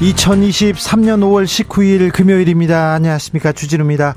[0.00, 2.94] 2023년 5월 19일 금요일입니다.
[2.94, 3.52] 안녕하십니까.
[3.52, 4.14] 주진우입니다.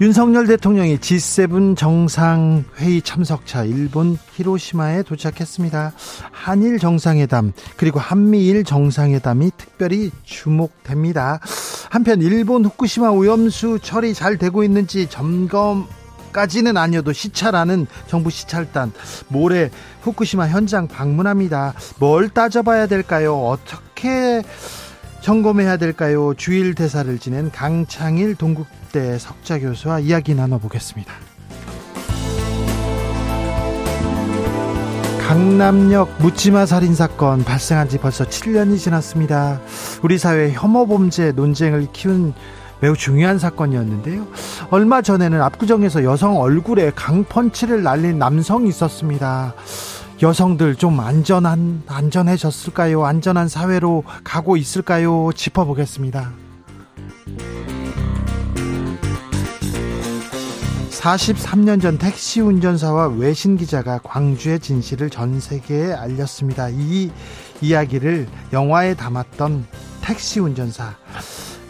[0.00, 5.92] 윤석열 대통령이 G7 정상회의 참석차 일본 히로시마에 도착했습니다.
[6.30, 11.40] 한일 정상회담 그리고 한미일 정상회담이 특별히 주목됩니다.
[11.90, 15.88] 한편 일본 후쿠시마 오염수 처리 잘 되고 있는지 점검
[16.32, 18.92] 까지는 아니어도 시찰하는 정부 시찰단
[19.26, 19.70] 모레
[20.02, 21.74] 후쿠시마 현장 방문합니다.
[21.98, 23.34] 뭘 따져봐야 될까요?
[23.48, 24.44] 어떻게
[25.20, 26.34] 점검해야 될까요?
[26.34, 31.12] 주일 대사를 지낸 강창일 동국대 석자 교수와 이야기 나눠보겠습니다.
[35.28, 39.60] 강남역 묻지마 살인 사건 발생한 지 벌써 7년이 지났습니다.
[40.02, 42.32] 우리 사회 혐오 범죄 논쟁을 키운
[42.80, 44.26] 매우 중요한 사건이었는데요.
[44.70, 49.52] 얼마 전에는 압구정에서 여성 얼굴에 강펀치를 날린 남성이 있었습니다.
[50.20, 53.04] 여성들 좀 안전한 안전해졌을까요?
[53.04, 55.30] 안전한 사회로 가고 있을까요?
[55.32, 56.32] 짚어보겠습니다.
[60.90, 66.68] 43년 전 택시 운전사와 외신 기자가 광주의 진실을 전 세계에 알렸습니다.
[66.70, 67.12] 이
[67.60, 69.66] 이야기를 영화에 담았던
[70.02, 70.96] 택시 운전사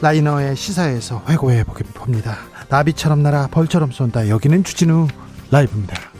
[0.00, 2.38] 라이너의 시사에서 회고해 봅니다.
[2.70, 4.30] 나비처럼 날아 벌처럼 쏜다.
[4.30, 5.08] 여기는 주진우
[5.50, 6.17] 라이브입니다.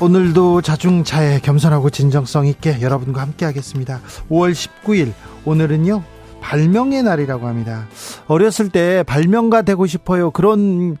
[0.00, 4.00] 오늘도 자중차에 겸손하고 진정성 있게 여러분과 함께 하겠습니다.
[4.30, 5.12] 5월 19일
[5.44, 6.04] 오늘은요
[6.40, 7.88] 발명의 날이라고 합니다.
[8.28, 10.30] 어렸을 때 발명가 되고 싶어요.
[10.30, 10.98] 그런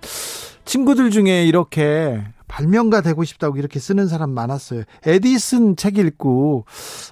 [0.64, 4.82] 친구들 중에 이렇게 발명가 되고 싶다고 이렇게 쓰는 사람 많았어요.
[5.06, 6.64] 에디슨 책 읽고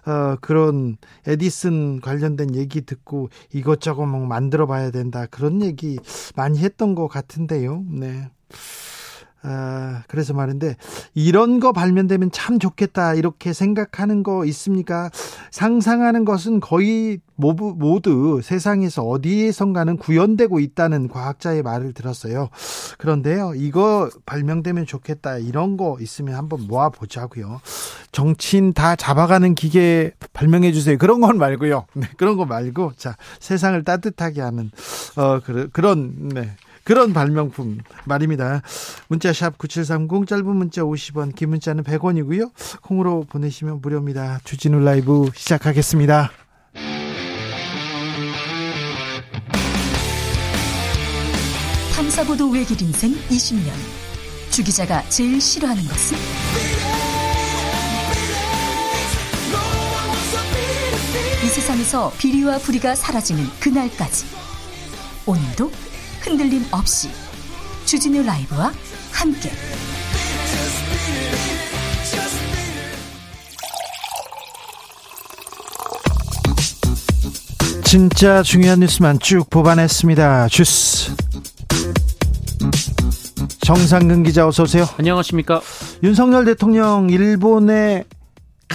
[0.07, 5.27] 어 그런 에디슨 관련된 얘기 듣고 이것저것 막 만들어 봐야 된다.
[5.31, 6.01] 그런 얘기
[6.35, 7.85] 많이 했던 것 같은데요.
[7.89, 8.29] 네.
[9.49, 10.77] 아, 그래서 말인데
[11.15, 15.09] 이런 거 발견되면 참 좋겠다 이렇게 생각하는 거 있습니까?
[15.53, 22.49] 상상하는 것은 거의 모두, 모두 세상에서 어디에선가는 구현되고 있다는 과학자의 말을 들었어요.
[22.99, 27.61] 그런데요, 이거 발명되면 좋겠다 이런 거 있으면 한번 모아 보자고요.
[28.11, 30.99] 정치인 다 잡아가는 기계 발명해 주세요.
[30.99, 31.87] 그런 건 말고요.
[31.95, 34.71] 네, 그런 거 말고 자 세상을 따뜻하게 하는
[35.17, 35.41] 어
[35.73, 36.57] 그런 네.
[36.87, 38.63] 그런 발명품 말입니다.
[39.09, 42.53] 문자 샵 9730 짧은 문자 50원 긴 문자는 100원이고요.
[42.81, 44.39] 콩으로 보내시면 무료입니다.
[44.45, 46.31] 주진우 라이브 시작하겠습니다.
[51.97, 53.73] 탐사보도 외길 인생 20년
[54.53, 56.17] 주 기자가 제일 싫어하는 것은?
[61.45, 64.25] 이 세상에서 비리와 부리가 사라지는 그날까지
[65.27, 65.73] 오늘도
[66.27, 67.09] 흔들림 없이
[67.85, 68.73] 주진우 라이브와
[69.13, 69.49] 함께
[77.85, 80.49] 진짜 중요한 뉴스만 쭉 뽑아냈습니다.
[80.49, 81.15] 주스
[83.61, 84.89] 정상근 기자 어서 오세요.
[84.99, 85.61] 안녕하십니까.
[86.03, 88.05] 윤석열 대통령 일본에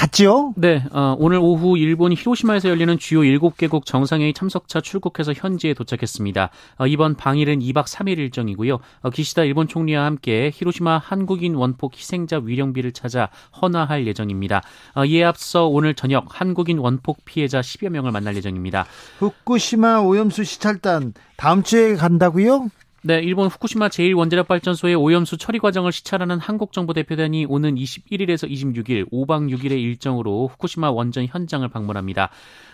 [0.01, 0.55] 갔죠?
[0.57, 6.49] 네, 어, 오늘 오후 일본 히로시마에서 열리는 주요 7개국 정상회의 참석차 출국해서 현지에 도착했습니다.
[6.79, 8.79] 어, 이번 방일은 2박 3일 일정이고요.
[9.01, 13.29] 어, 기시다 일본 총리와 함께 히로시마 한국인 원폭 희생자 위령비를 찾아
[13.61, 14.63] 헌화할 예정입니다.
[14.95, 18.87] 어, 이에 앞서 오늘 저녁 한국인 원폭 피해자 10여 명을 만날 예정입니다.
[19.19, 22.69] 후쿠시마 오염수 시찰단 다음 주에 간다고요?
[23.03, 29.09] 네, 일본 후쿠시마 제1원자력 발전소의 오염수 처리 과정을 시찰하는 한국 정부 대표단이 오는 21일에서 26일
[29.11, 32.29] 5박 6일의 일정으로 후쿠시마 원전 현장을 방문합니다.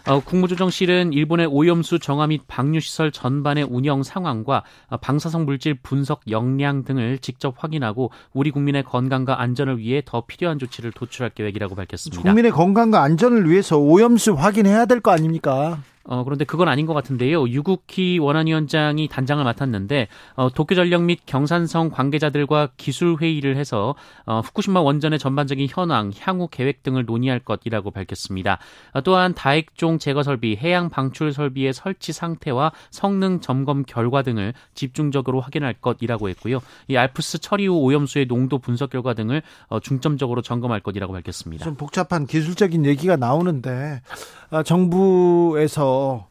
[0.06, 4.64] 어, 국무조정실은 일본의 오염수 정화 및 방류 시설 전반의 운영 상황과
[5.00, 10.92] 방사성 물질 분석 역량 등을 직접 확인하고 우리 국민의 건강과 안전을 위해 더 필요한 조치를
[10.92, 12.22] 도출할 계획이라고 밝혔습니다.
[12.22, 15.80] 국민의 건강과 안전을 위해서 오염수 확인해야 될 거 아닙니까?
[16.08, 17.50] 어, 그런데 그건 아닌 것 같은데요.
[17.50, 23.96] 유국희 원안위원장이 단장을 맡았는데 어, 도쿄전력 및 경산성 관계자들과 기술 회의를 해서
[24.26, 28.60] 어, 후쿠시마 원전의 전반적인 현황, 향후 계획 등을 논의할 것이라고 밝혔습니다.
[28.94, 35.42] 어, 또한 다액종 제거 설비, 해양 방출 설비의 설치 상태와 성능 점검 결과 등을 집중적으로
[35.42, 36.60] 확인할 것이라고 했고요.
[36.88, 41.66] 이 알프스 처리 후 오염수의 농도 분석 결과 등을 어, 중점적으로 점검할 것이라고 밝혔습니다.
[41.66, 44.02] 좀 복잡한 기술적인 얘기가 나오는데
[44.47, 46.28] 아, 정부에서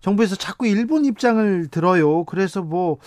[0.00, 2.24] 정부에서 자꾸 일본 입장을 들어요.
[2.24, 2.98] 그래서 뭐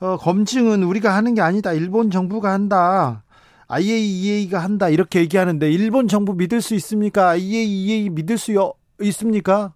[0.00, 1.72] 어, 검증은 우리가 하는 게 아니다.
[1.72, 3.22] 일본 정부가 한다.
[3.68, 4.88] IAEA가 한다.
[4.88, 7.30] 이렇게 얘기하는데 일본 정부 믿을 수 있습니까?
[7.30, 8.52] IAEA 믿을 수
[9.00, 9.72] 있습니까?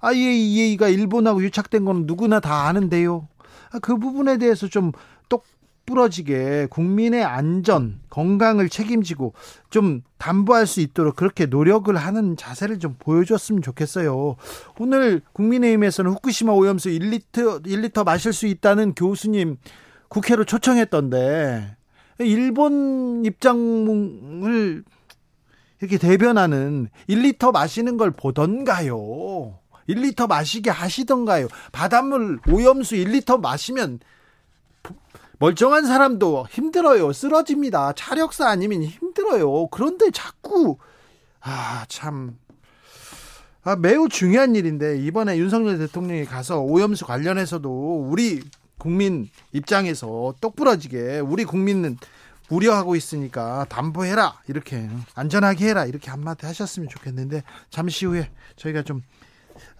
[0.00, 3.28] IAEA가 일본하고 유착된 건 누구나 다 아는데요.
[3.72, 4.92] 아, 그 부분에 대해서 좀
[5.90, 9.34] 부러지게 국민의 안전, 건강을 책임지고
[9.70, 14.36] 좀 담보할 수 있도록 그렇게 노력을 하는 자세를 좀 보여줬으면 좋겠어요.
[14.78, 19.56] 오늘 국민의힘에서는 후쿠시마 오염수 1리터, 1리터 마실 수 있다는 교수님
[20.08, 21.76] 국회로 초청했던데
[22.20, 24.84] 일본 입장을
[25.80, 29.58] 이렇게 대변하는 1리터 마시는 걸 보던가요?
[29.88, 31.48] 1리터 마시게 하시던가요?
[31.72, 33.98] 바닷물 오염수 1리터 마시면
[35.40, 37.14] 멀쩡한 사람도 힘들어요.
[37.14, 37.94] 쓰러집니다.
[37.94, 39.68] 차력사 아니면 힘들어요.
[39.68, 40.76] 그런데 자꾸
[41.40, 42.36] 아, 참
[43.62, 48.42] 아, 매우 중요한 일인데 이번에 윤석열 대통령이 가서 오염수 관련해서도 우리
[48.76, 51.96] 국민 입장에서 똑부러지게 우리 국민은
[52.50, 59.02] 우려하고 있으니까 담보해라 이렇게 안전하게 해라 이렇게 한마디 하셨으면 좋겠는데 잠시 후에 저희가 좀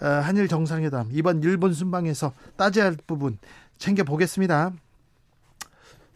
[0.00, 3.38] 어, 한일 정상회담 이번 일본 순방에서 따져야 할 부분
[3.76, 4.72] 챙겨 보겠습니다.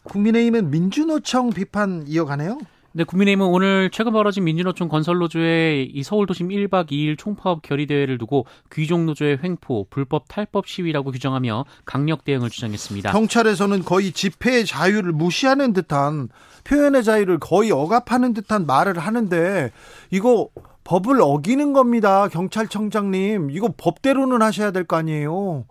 [0.05, 2.59] 국민의힘은 민주노총 비판 이어가네요.
[2.93, 9.39] 네, 국민의힘은 오늘 최근 벌어진 민주노총 건설노조의 이 서울도심 1박 2일 총파업 결의대회를 두고 귀족노조의
[9.43, 13.11] 횡포, 불법 탈법 시위라고 규정하며 강력 대응을 주장했습니다.
[13.11, 16.29] 경찰에서는 거의 집회의 자유를 무시하는 듯한
[16.63, 19.71] 표현의 자유를 거의 억압하는 듯한 말을 하는데
[20.11, 20.47] 이거
[20.85, 22.29] 법을 어기는 겁니다.
[22.29, 23.49] 경찰청장님.
[23.51, 25.65] 이거 법대로는 하셔야 될 거 아니에요.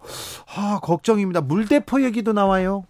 [0.57, 1.41] 아, 걱정입니다.
[1.41, 2.85] 물대포 얘기도 나와요.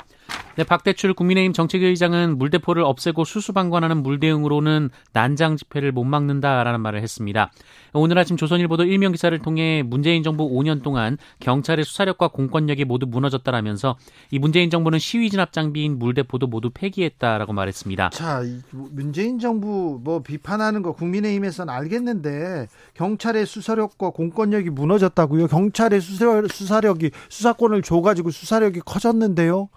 [0.56, 7.50] 네, 박대출 국민의힘 정책의장은 물대포를 없애고 수수방관하는 물대응으로는 난장 집회를 못 막는다라는 말을 했습니다.
[7.92, 13.96] 오늘 아침 조선일보도 일명 기사를 통해 문재인 정부 5년 동안 경찰의 수사력과 공권력이 모두 무너졌다라면서
[14.30, 18.10] 이 문재인 정부는 시위 진압 장비인 물대포도 모두 폐기했다라고 말했습니다.
[18.10, 25.48] 자, 문재인 정부 뭐 비판하는 거 국민의힘에서는 알겠는데 경찰의 수사력과 공권력이 무너졌다고요?
[25.48, 29.68] 경찰의 수사력이 수사권을 줘가지고 수사력이 커졌는데요.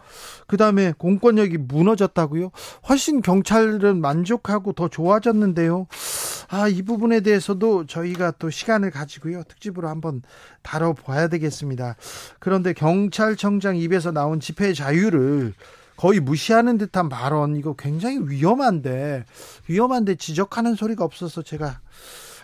[0.45, 2.51] 그다음 그다음에 공권력이 무너졌다고요?
[2.89, 5.87] 훨씬 경찰은 만족하고 더 좋아졌는데요.
[6.49, 9.43] 아, 이 부분에 대해서도 저희가 또 시간을 가지고요.
[9.43, 10.21] 특집으로 한번
[10.63, 11.95] 다뤄 봐야 되겠습니다.
[12.39, 15.53] 그런데 경찰청장 입에서 나온 집회 자유를
[15.95, 19.25] 거의 무시하는 듯한 발언, 이거 굉장히 위험한데,
[19.67, 21.79] 위험한데 지적하는 소리가 없어서 제가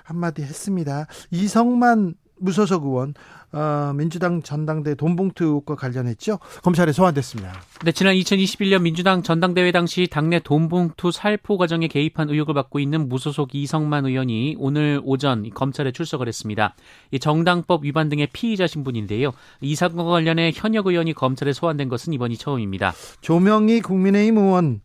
[0.04, 1.08] 한마디 했습니다.
[1.30, 3.13] 이성만 무소속 의원
[3.51, 6.40] 어, 민주당 전당대 돈봉투 의혹과 관련했죠.
[6.63, 7.54] 검찰에 소환됐습니다.
[7.84, 13.54] 네, 지난 2021년 민주당 전당대회 당시 당내 돈봉투 살포 과정에 개입한 의혹을 받고 있는 무소속
[13.54, 16.75] 이성만 의원이 오늘 오전 검찰에 출석을 했습니다.
[17.12, 19.31] 이 정당법 위반 등의 피의자 신분인데요.
[19.62, 22.94] 이 사건과 관련해 현역 의원이 검찰에 소환된 것은 이번이 처음입니다.
[23.22, 24.81] 조명희 국민의힘 의원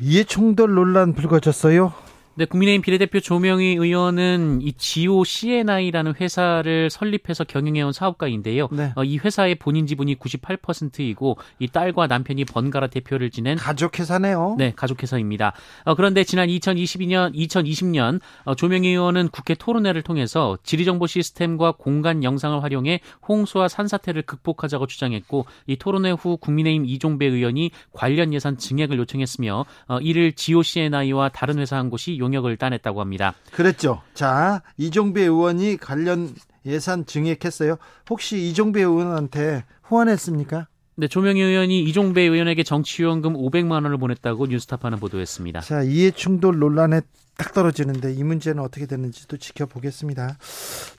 [0.00, 2.05] 이해충돌 논란 불거졌어요.
[2.38, 8.68] 네, 국민의힘 비례대표 조명희 의원은 이 지오 CNI라는 회사를 설립해서 경영해온 사업가인데요.
[8.72, 8.92] 네.
[8.94, 14.56] 어, 이 회사의 본인 지분이 98%이고 이 딸과 남편이 번갈아 대표를 지낸 가족 회사네요.
[14.58, 15.54] 네, 가족 회사입니다.
[15.84, 22.62] 어, 그런데 지난 2022년, 2020년 어, 조명희 의원은 국회 토론회를 통해서 지리정보 시스템과 공간 영상을
[22.62, 29.64] 활용해 홍수와 산사태를 극복하자고 주장했고 이 토론회 후 국민의힘 이종배 의원이 관련 예산 증액을 요청했으며
[29.88, 33.34] 어, 이를 지오 CNI와 다른 회사 한 곳이 용역을 따냈다고 합니다.
[33.52, 34.02] 그랬죠.
[34.14, 37.76] 자, 이종배 의원이 관련 예산 증액했어요.
[38.10, 40.66] 혹시 이종배 의원한테 후원했습니까?
[40.96, 45.60] 네, 조명희 의원이 이종배 의원에게 정치후원금 500만 원을 보냈다고 뉴스타파는 보도했습니다.
[45.60, 47.02] 자, 이해충돌 논란에
[47.36, 50.38] 딱 떨어지는데 이 문제는 어떻게 되는지도 지켜보겠습니다.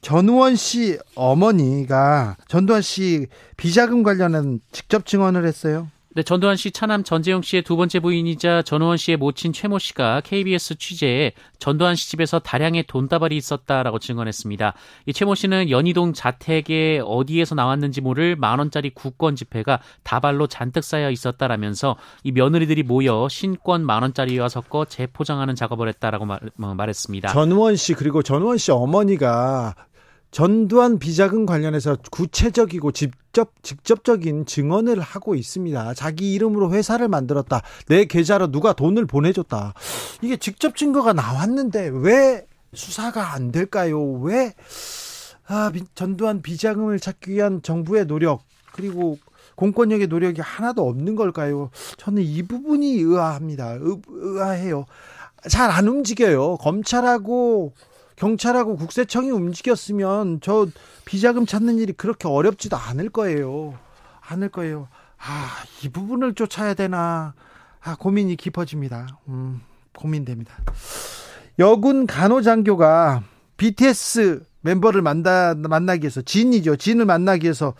[0.02, 5.90] 전우원 씨 어머니가 전두환 씨 비자금 관련한 직접 증언을 했어요.
[6.18, 10.80] 네, 전두환 씨 차남 전재용 씨의 두 번째 부인이자 전우원 씨의 모친 최모 씨가 KBS
[10.80, 14.74] 취재에 전두환 씨 집에서 다량의 돈다발이 있었다라고 증언했습니다.
[15.06, 21.12] 이 최모 씨는 연희동 자택에 어디에서 나왔는지 모를 만 원짜리 국권 지폐가 다발로 잔뜩 쌓여
[21.12, 27.28] 있었다라면서 이 며느리들이 모여 신권 만 원짜리와 섞어 재포장하는 작업을 했다라고 말, 뭐, 말했습니다.
[27.28, 29.76] 전우원 씨 그리고 전우원 씨 어머니가
[30.32, 35.94] 전두환 비자금 관련해서 구체적이고 직접 직접적인 증언을 하고 있습니다.
[35.94, 37.62] 자기 이름으로 회사를 만들었다.
[37.88, 39.74] 내 계좌로 누가 돈을 보내줬다.
[40.22, 44.02] 이게 직접 증거가 나왔는데 왜 수사가 안 될까요?
[44.22, 44.54] 왜
[45.48, 48.42] 아, 전두환 비자금을 찾기 위한 정부의 노력
[48.74, 49.18] 그리고
[49.56, 51.72] 공권력의 노력이 하나도 없는 걸까요?
[51.98, 53.78] 저는 이 부분이 의아합니다.
[53.80, 54.86] 의, 의아해요.
[55.50, 56.58] 잘 안 움직여요.
[56.58, 57.74] 검찰하고
[58.18, 60.68] 경찰하고 국세청이 움직였으면 저
[61.06, 63.78] 비자금 찾는 일이 그렇게 어렵지도 않을 거예요.
[64.22, 64.90] 않을 거예요.
[65.18, 67.34] 아, 이 부분을 쫓아야 되나.
[67.82, 69.08] 아, 고민이 깊어집니다.
[69.30, 69.62] 음,
[69.96, 70.54] 고민됩니다.
[71.60, 73.24] 여군 간호장교가
[73.56, 76.76] BTS 멤버를 만나, 만나기 위해서, 진이죠.
[76.76, 77.76] 진을 만나기 위해서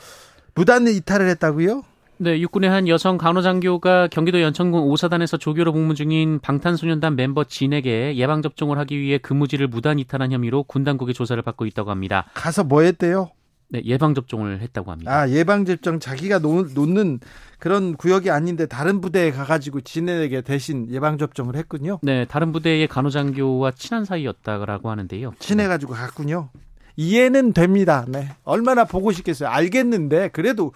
[0.54, 1.84] 무단 이탈을 했다고요?
[2.20, 8.80] 네, 육군의 한 여성 간호장교가 경기도 연천군 오사단에서 조교로 복무 중인 방탄소년단 멤버 진에게 예방접종을
[8.80, 12.26] 하기 위해 근무지를 무단 이탈한 혐의로 군 당국의 조사를 받고 있다고 합니다.
[12.34, 13.30] 가서 뭐 했대요?
[13.70, 15.12] 네, 예방접종을 했다고 합니다.
[15.12, 17.20] 아, 예방접종 자기가 놓, 놓는
[17.60, 22.00] 그런 구역이 아닌데 다른 부대에 가가지고 진에게 대신 예방접종을 했군요.
[22.02, 25.34] 네, 다른 부대의 간호장교와 친한 사이였다고 하는데요.
[25.38, 26.50] 친해가지고 갔군요.
[26.96, 28.06] 이해는 됩니다.
[28.08, 28.30] 네.
[28.44, 29.50] 얼마나 보고 싶겠어요.
[29.50, 30.72] 알겠는데, 그래도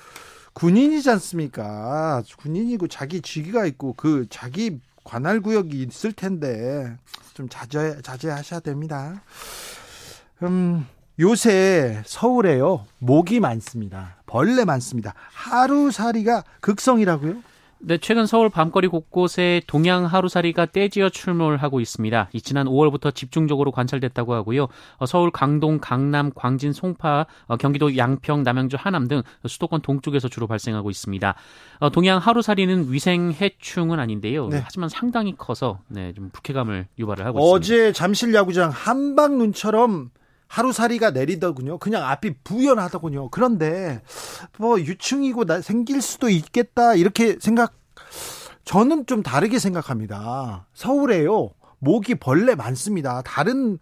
[0.53, 2.23] 군인이지 않습니까?
[2.37, 6.95] 군인이고 자기 직위가 있고 그 자기 관할 구역이 있을 텐데
[7.33, 9.21] 좀 자제 자제하셔야 됩니다.
[10.43, 10.85] 음,
[11.19, 14.17] 요새 서울에요 모기 많습니다.
[14.25, 15.13] 벌레 많습니다.
[15.33, 17.50] 하루살이가 극성이라고요?
[17.83, 22.29] 네, 최근 서울 밤거리 곳곳에 동양 하루살이가 떼지어 출몰하고 있습니다.
[22.43, 24.67] 지난 5월부터 집중적으로 관찰됐다고 하고요.
[24.97, 30.45] 어, 서울 강동, 강남, 광진, 송파, 어, 경기도 양평, 남양주, 하남 등 수도권 동쪽에서 주로
[30.45, 31.33] 발생하고 있습니다.
[31.79, 34.47] 어, 동양 하루살이는 위생 해충은 아닌데요.
[34.49, 34.61] 네.
[34.63, 37.87] 하지만 상당히 커서 네, 좀 불쾌감을 유발을 하고 어제 있습니다.
[37.87, 40.11] 어제 잠실 야구장 한방 눈처럼
[40.51, 41.77] 하루살이가 내리더군요.
[41.77, 43.29] 그냥 앞이 부연하더군요.
[43.29, 44.01] 그런데
[44.57, 47.73] 뭐 유충이고 나 생길 수도 있겠다 이렇게 생각
[48.65, 50.67] 저는 좀 다르게 생각합니다.
[50.73, 51.51] 서울에요.
[51.79, 53.21] 모기 벌레 많습니다.
[53.21, 53.79] 다른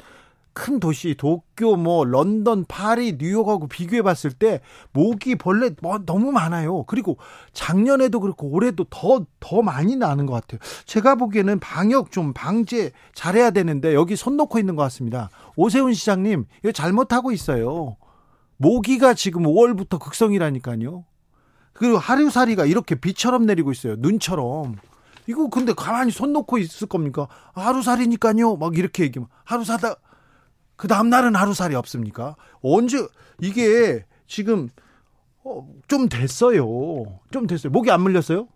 [0.53, 6.84] 큰 도시 도쿄 뭐 런던 파리 뉴욕하고 비교해 봤을 때 모기 벌레 뭐 너무 많아요.
[6.84, 7.18] 그리고
[7.53, 10.60] 작년에도 그렇고 올해도 더더 많이 나는 것 같아요.
[10.86, 15.29] 제가 보기에는 방역 좀 방제 잘해야 되는데 여기 손 놓고 있는 것 같습니다.
[15.56, 17.98] 오세훈 시장님 이거 잘못하고 있어요.
[18.58, 21.06] 모기가 지금 5월부터 극성이라니까요.
[21.74, 23.96] 그리고 하루살이가 이렇게 비처럼 내리고 있어요.
[23.98, 24.75] 눈처럼.
[25.27, 27.27] 이거 근데 가만히 손 놓고 있을 겁니까?
[27.53, 28.58] 하루살이니까요.
[28.58, 29.96] 막 이렇게 얘기하면 하루사다
[30.79, 32.38] 그 다음날은 하루살이 없습니까?
[32.62, 33.05] 언제,
[33.41, 34.69] 이게 지금,
[35.43, 36.63] 어, 좀 됐어요.
[37.31, 37.69] 좀 됐어요.
[37.69, 38.48] 목이 안 물렸어요?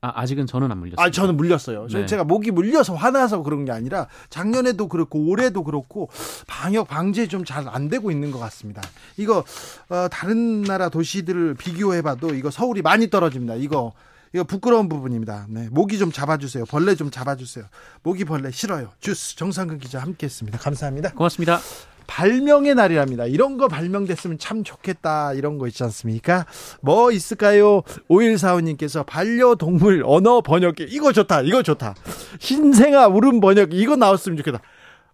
[0.00, 1.04] 아, 아직은 저는 안 물렸어요.
[1.04, 1.88] 아, 저는 물렸어요.
[1.88, 2.06] 네.
[2.06, 6.08] 제가 목이 물려서 화나서 그런 게 아니라 작년에도 그렇고 올해도 그렇고
[6.46, 8.80] 방역 방제 좀 잘 안 되고 있는 것 같습니다.
[9.16, 9.42] 이거
[9.88, 13.56] 어, 다른 나라 도시들을 비교해봐도 이거 서울이 많이 떨어집니다.
[13.56, 13.92] 이거
[14.36, 15.46] 이거 부끄러운 부분입니다.
[15.48, 16.66] 네, 모기 좀 잡아주세요.
[16.66, 17.64] 벌레 좀 잡아주세요.
[18.02, 18.90] 모기 벌레 싫어요.
[19.00, 20.58] 주스 정상근 기자 함께했습니다.
[20.58, 21.12] 감사합니다.
[21.12, 21.58] 고맙습니다.
[22.06, 23.24] 발명의 날이랍니다.
[23.24, 25.32] 이런 거 발명됐으면 참 좋겠다.
[25.32, 26.44] 이런 거 있지 않습니까?
[26.82, 27.80] 뭐 있을까요?
[28.10, 30.86] 5145님께서 반려동물 언어 번역기.
[30.90, 31.40] 이거 좋다.
[31.40, 31.94] 이거 좋다.
[32.38, 33.74] 신생아 울음 번역기.
[33.74, 34.60] 이거 나왔으면 좋겠다.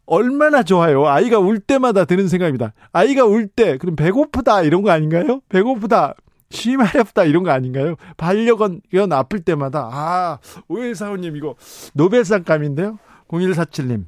[0.04, 1.06] 얼마나 좋아요.
[1.06, 2.74] 아이가 울 때마다 드는 생각입니다.
[2.92, 4.62] 아이가 울 때, 그럼 배고프다.
[4.62, 5.40] 이런 거 아닌가요?
[5.48, 6.16] 배고프다.
[6.52, 7.96] 쉬마렵다 이런 거 아닌가요?
[8.16, 11.56] 반려견 아플 때마다 아 오일사원님 이거
[11.94, 12.98] 노벨상감인데요.
[13.28, 14.04] 0147님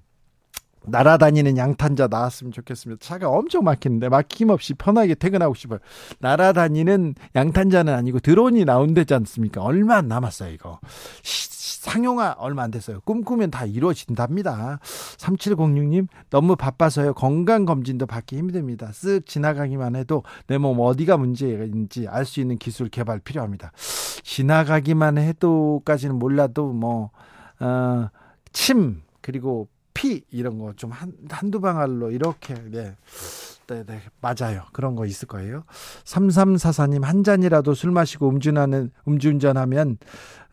[0.87, 3.05] 날아다니는 양탄자 나왔으면 좋겠습니다.
[3.05, 5.79] 차가 엄청 막히는데 막힘없이 편하게 퇴근하고 싶어요.
[6.21, 9.63] 날아다니는 양탄자는 아니고 드론이 나온대지 않습니까?
[9.63, 10.81] 얼마 안 남았어요 이거.
[11.23, 13.01] 상용화 얼마 안 됐어요.
[13.03, 14.79] 꿈꾸면 다 이루어진답니다.
[15.19, 17.13] 3706님, 너무 바빠서요.
[17.13, 18.89] 건강검진도 받기 힘듭니다.
[18.91, 23.73] 쓱 지나가기만 해도 내 몸 어디가 문제인지 알 수 있는 기술 개발 필요합니다.
[24.23, 27.11] 지나가기만 해도까지는 몰라도 뭐,
[27.61, 28.09] 어,
[28.53, 32.97] 침, 그리고 피, 이런 거좀 한, 한두 방울로 이렇게, 네.
[33.67, 34.65] 네, 네, 맞아요.
[34.73, 35.65] 그런 거 있을 거예요.
[36.05, 40.05] 3344님, 한 잔이라도 술 마시고 음주하는, 음주운전하면, 어,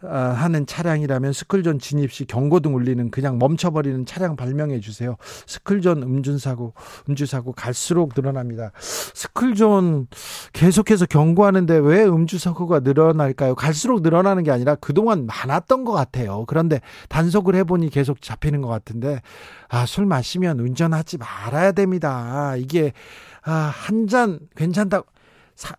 [0.04, 5.18] 하는 차량이라면 스쿨존 진입 시 경고등 울리는 그냥 멈춰버리는 차량 발명해 주세요.
[5.48, 6.74] 스쿨존 음주사고,
[7.10, 8.72] 음주사고 갈수록 늘어납니다.
[8.80, 10.08] 스쿨존
[10.54, 13.56] 계속해서 경고하는데 왜 음주사고가 늘어날까요?
[13.56, 16.46] 갈수록 늘어나는 게 아니라 그동안 많았던 것 같아요.
[16.48, 19.22] 그런데 단속을 해보니 계속 잡히는 것 같은데,
[19.70, 22.56] 아, 술 마시면 운전하지 말아야 됩니다.
[22.58, 22.94] 이게,
[23.44, 25.06] 아, 한 잔 괜찮다고,
[25.56, 25.76] 사,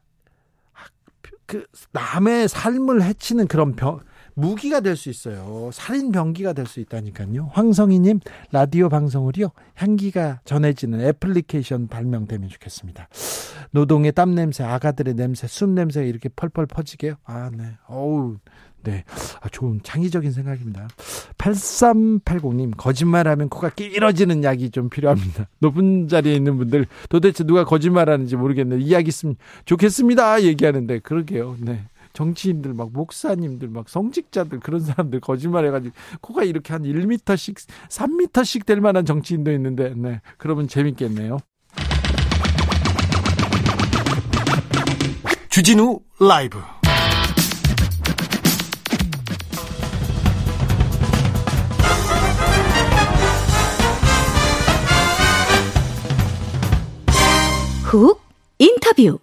[1.47, 4.00] 그, 남의 삶을 해치는 그런 병,
[4.35, 5.71] 무기가 될 수 있어요.
[5.73, 7.51] 살인 병기가 될 수 있다니까요.
[7.53, 8.21] 황성희님
[8.51, 13.09] 라디오 방송을요 향기가 전해지는 애플리케이션 발명되면 좋겠습니다.
[13.73, 17.15] 노동의 땀 냄새, 아가들의 냄새, 숨 냄새 이렇게 펄펄 퍼지게요.
[17.25, 17.65] 아, 네.
[17.89, 18.37] 어우,
[18.83, 19.05] 네.
[19.41, 20.89] 아, 좋은 창의적인 생각입니다.
[21.39, 25.49] 8380님, 거짓말하면 코가 끼러지는 약이 좀 필요합니다.
[25.61, 30.43] 높은 자리에 있는 분들, 도대체 누가 거짓말하는지 모르겠는데, 이야기 있으면 좋겠습니다.
[30.43, 31.57] 얘기하는데, 그러게요.
[31.61, 31.85] 네.
[32.12, 38.81] 정치인들, 막, 목사님들, 막, 성직자들, 그런 사람들 거짓말 해가지고, 코가 이렇게 한 1m씩, 3m씩 될
[38.81, 40.21] 만한 정치인도 있는데, 네.
[40.38, 41.38] 그러면 재밌겠네요.
[45.49, 46.59] 주진우 라이브
[57.85, 58.23] 훅
[58.59, 59.19] 인터뷰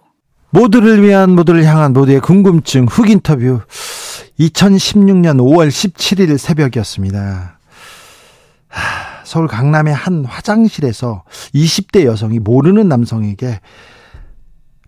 [0.50, 3.60] 모두를 위한 모두를 향한 모두의 궁금증 훅 인터뷰
[4.38, 7.58] 2016년 5월 17일 새벽이었습니다.
[9.24, 13.60] 서울 강남의 한 화장실에서 20대 여성이 모르는 남성에게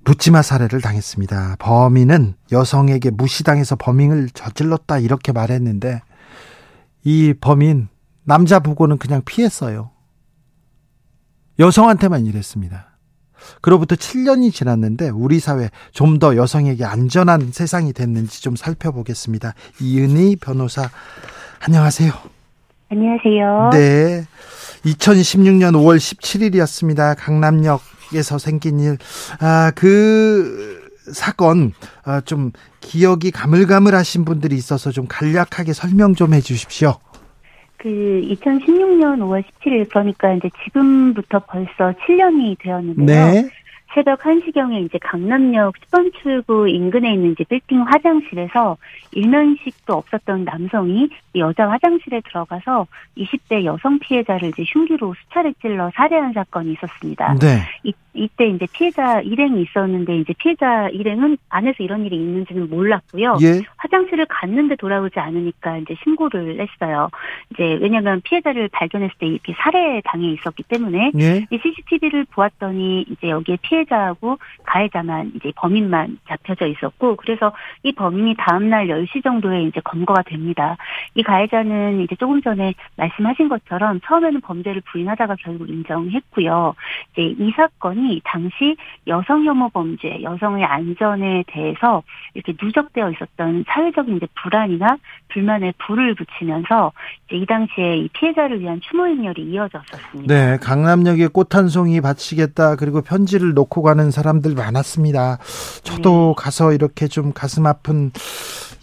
[0.04, 1.56] 묻지마 살해를 당했습니다.
[1.60, 6.00] 범인은 여성에게 무시당해서 범행을 저질렀다 이렇게 말했는데
[7.04, 7.88] 이 범인
[8.24, 9.90] 남자 보고는 그냥 피했어요.
[11.60, 12.91] 여성한테만 이랬습니다.
[13.60, 19.54] 그로부터 7년이 지났는데 우리 사회 좀 더 여성에게 안전한 세상이 됐는지 좀 살펴보겠습니다.
[19.80, 20.88] 이은희 변호사
[21.60, 22.12] 안녕하세요.
[22.90, 23.70] 안녕하세요.
[23.72, 24.26] 네.
[24.84, 27.14] 2016년 5월 17일이었습니다.
[27.18, 28.98] 강남역에서 생긴 일.
[29.40, 31.72] 아, 그 사건
[32.04, 36.98] 아, 좀 기억이 가물가물하신 분들이 있어서 좀 간략하게 설명 좀 해 주십시오.
[37.82, 43.26] 그 2016년 5월 17일 그러니까 이제 지금부터 벌써 7년이 되었는데요.
[43.32, 43.50] 네.
[43.94, 48.76] 새벽 1시경에 이제 강남역 10번 출구 인근에 있는 이제 빌딩 화장실에서
[49.12, 56.72] 일면식도 없었던 남성이 여자 화장실에 들어가서 20대 여성 피해자를 이제 흉기로 수차례 찔러 살해한 사건이
[56.72, 57.34] 있었습니다.
[57.34, 57.62] 네.
[57.84, 63.38] 이, 이때 이제 피해자 일행이 있었는데 이제 피해자 일행은 안에서 이런 일이 있는지는 몰랐고요.
[63.42, 63.62] 예.
[63.76, 67.08] 화장실을 갔는데 돌아오지 않으니까 이제 신고를 했어요.
[67.50, 71.46] 이제 왜냐하면 피해자를 발견했을 때 이렇게 살해 당해 있었기 때문에 예.
[71.50, 78.34] 이 CCTV를 보았더니 이제 여기에 피해 자하고 가해자만 이제 범인만 잡혀져 있었고 그래서 이 범인이
[78.38, 80.76] 다음 날 10시 정도에 이제 검거가 됩니다.
[81.14, 86.74] 이 가해자는 이제 조금 전에 말씀하신 것처럼 처음에는 범죄를 부인하다가 결국 인정했고요.
[87.12, 92.02] 이제 이 사건이 당시 여성 혐오 범죄, 여성의 안전에 대해서
[92.34, 96.92] 이렇게 누적되어 있었던 사회적인 이제 불안이나 불만에 불을 붙이면서
[97.26, 100.34] 이제 이 당시에 이 피해자를 위한 추모 행렬이 이어졌었습니다.
[100.34, 102.76] 네, 강남역에 꽃 한 송이 바치겠다.
[102.76, 105.38] 그리고 편지를 놓고 가는 사람들 많았습니다.
[105.82, 106.42] 저도 네.
[106.42, 108.10] 가서 이렇게 좀 가슴 아픈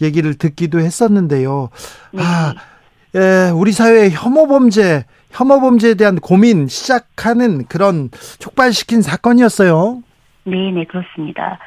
[0.02, 1.70] 얘기를 듣기도 했었는데요.
[2.14, 2.24] 네.
[2.24, 2.56] 아,
[3.16, 10.02] 예, 우리 사회의 혐오 범죄, 혐오 범죄에 대한 고민 시작하는 그런 촉발시킨 사건이었어요.
[10.46, 11.60] 네, 네, 그렇습니다.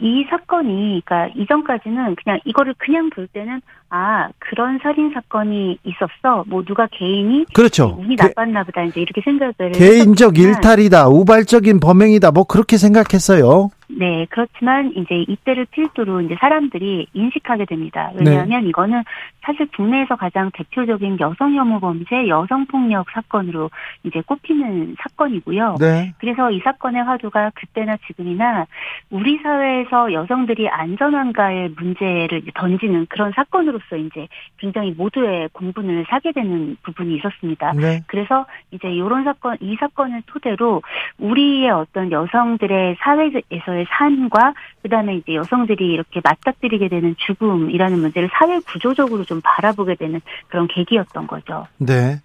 [0.00, 6.62] 이 사건이, 그러니까 이전까지는 그냥 이거를 그냥 볼 때는 아 그런 살인 사건이 있었어, 뭐
[6.64, 7.96] 누가 개인이 그렇죠.
[7.98, 13.70] 운이 개- 나빴나 보다 이제 이렇게 생각을 개인적 했었지만 일탈이다, 우발적인 범행이다, 뭐 그렇게 생각했어요.
[13.90, 18.12] 네, 그렇지만 이제 이때를 필두로 이제 사람들이 인식하게 됩니다.
[18.14, 18.30] 네.
[18.30, 19.02] 왜냐하면 이거는
[19.40, 23.70] 사실 국내에서 가장 대표적인 여성 혐오 범죄, 여성 폭력 사건으로
[24.04, 25.76] 이제 꼽히는 사건이고요.
[25.80, 26.12] 네.
[26.18, 28.66] 그래서 이 사건의 화두가 그때나 지금이나
[29.10, 36.76] 우리 사회에 서 여성들이 안전한가의 문제를 던지는 그런 사건으로서 이제 굉장히 모두의 공분을 사게 되는
[36.82, 37.72] 부분이 있었습니다.
[37.72, 38.02] 네.
[38.06, 40.82] 그래서 이제 이런 사건, 이 사건을 토대로
[41.18, 49.24] 우리의 어떤 여성들의 사회에서의 삶과 그다음에 이제 여성들이 이렇게 맞닥뜨리게 되는 죽음이라는 문제를 사회 구조적으로
[49.24, 51.66] 좀 바라보게 되는 그런 계기였던 거죠.
[51.78, 52.16] 네.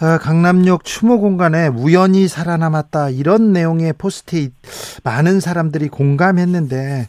[0.00, 4.52] 아, 강남역 추모 공간에 우연히 살아남았다 이런 내용의 포스트잇
[5.02, 7.08] 많은 사람들이 공감했는데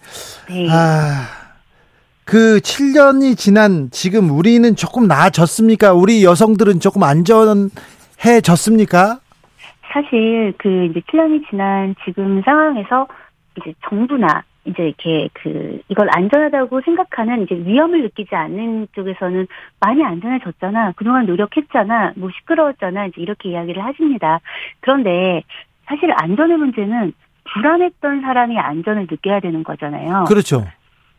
[0.49, 0.67] 네.
[0.71, 1.27] 아,
[2.25, 5.93] 그 7년이 지난 지금 우리는 조금 나아졌습니까?
[5.93, 9.19] 우리 여성들은 조금 안전해졌습니까?
[9.93, 13.07] 사실 그 이제 7년이 지난 지금 상황에서
[13.57, 19.47] 이제 정부나 이제 이렇게 그 이걸 안전하다고 생각하는 이제 위험을 느끼지 않는 쪽에서는
[19.79, 20.93] 많이 안전해졌잖아.
[20.95, 22.13] 그동안 노력했잖아.
[22.15, 23.07] 뭐 시끄러웠잖아.
[23.07, 24.41] 이제 이렇게 이야기를 하십니다.
[24.81, 25.43] 그런데
[25.85, 27.13] 사실 안전의 문제는
[27.51, 30.25] 불안했던 사람이 안전을 느껴야 되는 거잖아요.
[30.27, 30.65] 그렇죠.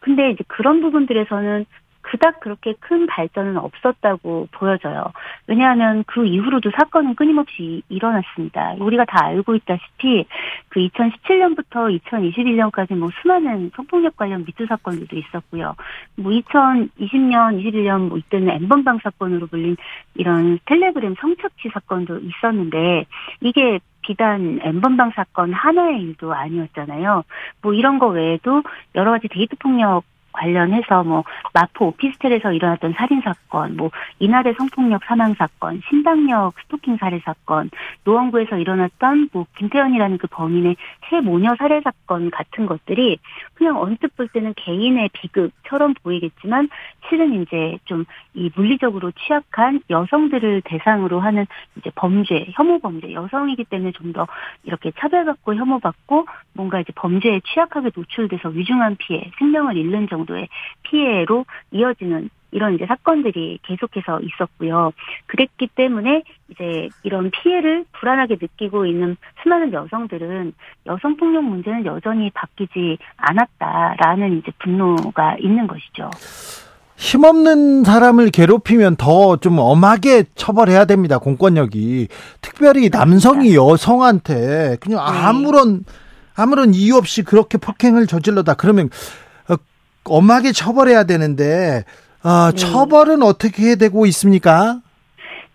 [0.00, 1.66] 근데 이제 그런 부분들에서는
[2.02, 5.12] 그닥 그렇게 큰 발전은 없었다고 보여져요.
[5.46, 8.74] 왜냐하면 그 이후로도 사건은 끊임없이 일어났습니다.
[8.78, 10.26] 우리가 다 알고 있다시피
[10.68, 15.74] 그 2017년부터 2021년까지 뭐 수많은 성폭력 관련 미투 사건들도 있었고요.
[16.16, 19.76] 뭐 2020년, 21년 뭐 이때는 엠번방 사건으로 불린
[20.14, 23.06] 이런 텔레그램 성착취 사건도 있었는데
[23.40, 27.22] 이게 비단 N번방 사건 하나의 일도 아니었잖아요.
[27.62, 28.62] 뭐 이런 거 외에도
[28.94, 35.34] 여러 가지 데이트 폭력 관련해서 뭐 마포 오피스텔에서 일어났던 살인 사건, 뭐 인하대 성폭력 사망
[35.34, 37.70] 사건, 신당역 스토킹 살해 사건,
[38.04, 40.76] 노원구에서 일어났던 뭐 김태현이라는 그 범인의
[41.08, 43.18] 세 모녀 살해 사건 같은 것들이
[43.54, 46.68] 그냥 언뜻 볼 때는 개인의 비극처럼 보이겠지만
[47.08, 53.92] 실은 이제 좀 이 물리적으로 취약한 여성들을 대상으로 하는 이제 범죄, 혐오 범죄, 여성이기 때문에
[53.92, 54.26] 좀 더
[54.64, 60.48] 이렇게 차별받고 혐오받고 뭔가 이제 범죄에 취약하게 노출돼서 위중한 피해, 생명을 잃는 정도의
[60.82, 64.92] 피해로 이어지는 이런 이제 사건들이 계속해서 있었고요.
[65.26, 70.52] 그랬기 때문에 이제 이런 피해를 불안하게 느끼고 있는 수많은 여성들은
[70.86, 76.10] 여성 폭력 문제는 여전히 바뀌지 않았다라는 이제 분노가 있는 것이죠.
[76.96, 81.18] 힘없는 사람을 괴롭히면 더 좀 엄하게 처벌해야 됩니다.
[81.18, 82.08] 공권력이
[82.42, 85.18] 특별히 남성이 여성한테 그냥 네.
[85.18, 85.84] 아무런
[86.34, 88.90] 아무런 이유 없이 그렇게 폭행을 저질러다 그러면 어,
[90.10, 91.84] 엄하게 처벌해야 되는데
[92.22, 92.56] 어, 네.
[92.56, 94.80] 처벌은 어떻게 되고 있습니까?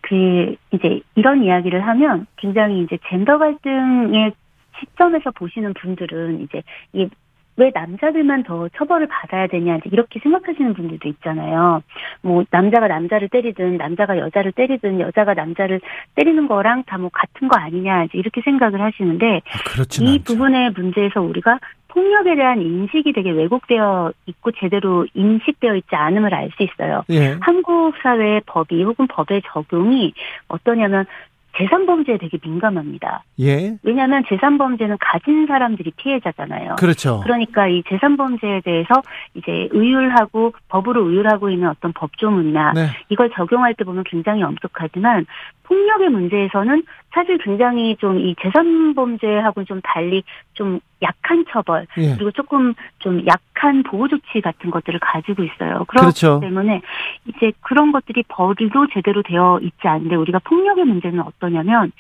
[0.01, 4.33] 그 이제 이런 이야기를 하면 굉장히 이제 젠더 갈등의
[4.79, 6.61] 시점에서 보시는 분들은 이제
[6.93, 11.81] 이왜 남자들만 더 처벌을 받아야 되냐 이렇게 생각하시는 분들도 있잖아요.
[12.21, 15.79] 뭐 남자가 남자를 때리든 남자가 여자를 때리든 여자가 남자를
[16.15, 20.23] 때리는 거랑 다 뭐 같은 거 아니냐 이제 이렇게 생각을 하시는데 아, 이 않죠.
[20.23, 21.59] 부분의 문제에서 우리가
[21.95, 27.03] 폭력에 대한 인식이 되게 왜곡되어 있고 제대로 인식되어 있지 않음을 알 수 있어요.
[27.09, 27.37] 예.
[27.41, 30.13] 한국 사회의 법이 혹은 법의 적용이
[30.47, 31.05] 어떠냐면
[31.57, 33.23] 재산범죄에 되게 민감합니다.
[33.39, 33.77] 예.
[33.81, 36.75] 왜냐하면 재산범죄는 가진 사람들이 피해자잖아요.
[36.77, 37.21] 그렇죠.
[37.23, 39.01] 그러니까 이 재산범죄에 대해서
[39.33, 42.87] 이제 의율하고 법으로 의율하고 있는 어떤 법조문이나 네.
[43.09, 45.25] 이걸 적용할 때 보면 굉장히 엄격하지만
[45.63, 46.83] 폭력의 문제에서는
[47.15, 50.23] 사실 굉장히 좀 이 재산 범죄하고는 좀 달리
[50.53, 52.15] 좀 약한 처벌 예.
[52.15, 55.85] 그리고 조금 좀 약한 보호 조치 같은 것들을 가지고 있어요.
[55.87, 56.39] 그렇기 그렇죠.
[56.39, 56.81] 때문에
[57.25, 61.91] 이제 그런 것들이 법도 제대로 되어 있지 않은데 우리가 폭력의 문제는 어떠냐면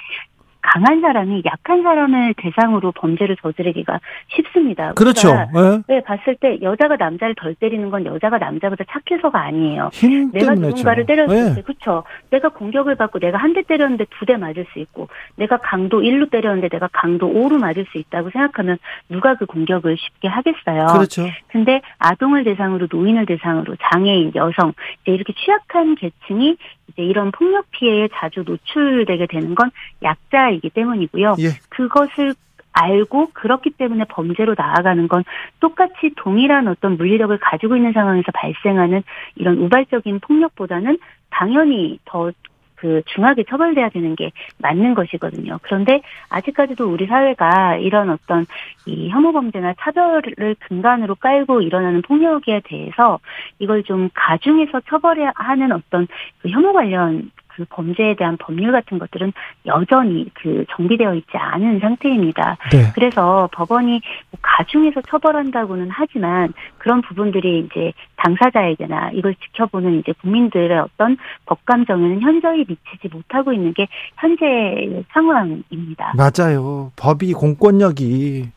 [0.67, 3.99] 강한 사람이 약한 사람을 대상으로 범죄를 저지르기가
[4.29, 4.93] 쉽습니다.
[4.93, 5.29] 그렇죠.
[5.29, 5.45] 예.
[5.87, 9.91] 네, 봤을 때 여자가 남자를 덜 때리는 건 여자가 남자보다 착해서가 아니에요.
[9.93, 12.03] 힘 내가 누군가를 때렸을 때, 그렇죠.
[12.31, 16.29] 내가 공격을 받고 내가 한 대 때렸는데 두 대 맞을 수 있고, 내가 강도 1로
[16.31, 20.87] 때렸는데 내가 강도 5로 맞을 수 있다고 생각하면 누가 그 공격을 쉽게 하겠어요.
[20.87, 21.27] 그렇죠.
[21.47, 24.73] 근데 아동을 대상으로 노인을 대상으로 장애인, 여성
[25.03, 26.57] 이제 이렇게 취약한 계층이
[26.89, 29.69] 이제 이런 폭력 피해에 자주 노출되게 되는 건
[30.03, 31.35] 약자 이기 때문이고요.
[31.39, 31.49] 예.
[31.69, 32.33] 그것을
[32.75, 35.23] 알고 그렇기 때문에 범죄로 나아가는 건
[35.61, 39.01] 똑같이 동일한 어떤 물리력을 가지고 있는 상황에서 발생하는
[39.35, 40.97] 이런 우발적인 폭력보다는
[41.29, 45.57] 당연히 더그 중하게 처벌돼야 되는 게 맞는 것이거든요.
[45.61, 48.45] 그런데 아직까지도 우리 사회가 이런 어떤
[48.85, 53.19] 이 혐오 범죄나 차별을 근간으로 깔고 일어나는 폭력에 대해서
[53.59, 56.07] 이걸 좀 가중해서 처벌해야 하는 어떤
[56.41, 59.31] 그 혐오 관련 그 범죄에 대한 법률 같은 것들은
[59.65, 62.57] 여전히 그 정비되어 있지 않은 상태입니다.
[62.71, 62.91] 네.
[62.93, 71.17] 그래서 법원이 뭐 가중해서 처벌한다고는 하지만 그런 부분들이 이제 당사자에게나 이걸 지켜보는 이제 국민들의 어떤
[71.45, 73.87] 법 감정에는 현저히 미치지 못하고 있는 게
[74.17, 76.13] 현재 상황입니다.
[76.15, 76.91] 맞아요.
[76.95, 78.49] 법이 공권력이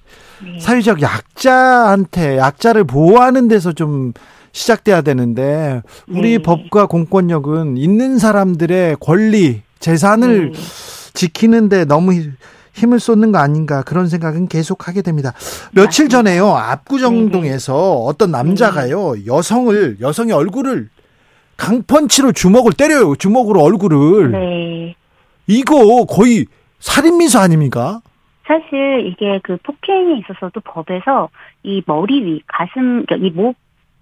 [0.44, 0.58] 네.
[0.58, 4.12] 사회적 약자한테 약자를 보호하는 데서 좀
[4.62, 6.38] 시작돼야 되는데 우리 네.
[6.42, 10.58] 법과 공권력은 있는 사람들의 권리, 재산을 네.
[11.14, 12.30] 지키는데 너무 히-
[12.74, 15.32] 힘을 쏟는 거 아닌가 그런 생각은 계속 하게 됩니다.
[15.72, 16.08] 며칠.
[16.08, 20.88] 전에요 압구정동에서 어떤 남자가요 여성을 여성의 얼굴을
[21.56, 24.94] 강펀치로 주먹을 때려요 주먹으로 얼굴을 네.
[25.46, 26.46] 이거 거의
[26.80, 28.00] 살인 미수 아닙니까?
[28.46, 31.28] 사실 이게 그 폭행에 있어서도 법에서
[31.64, 33.56] 이 머리 위, 가슴, 그러니까 이 목,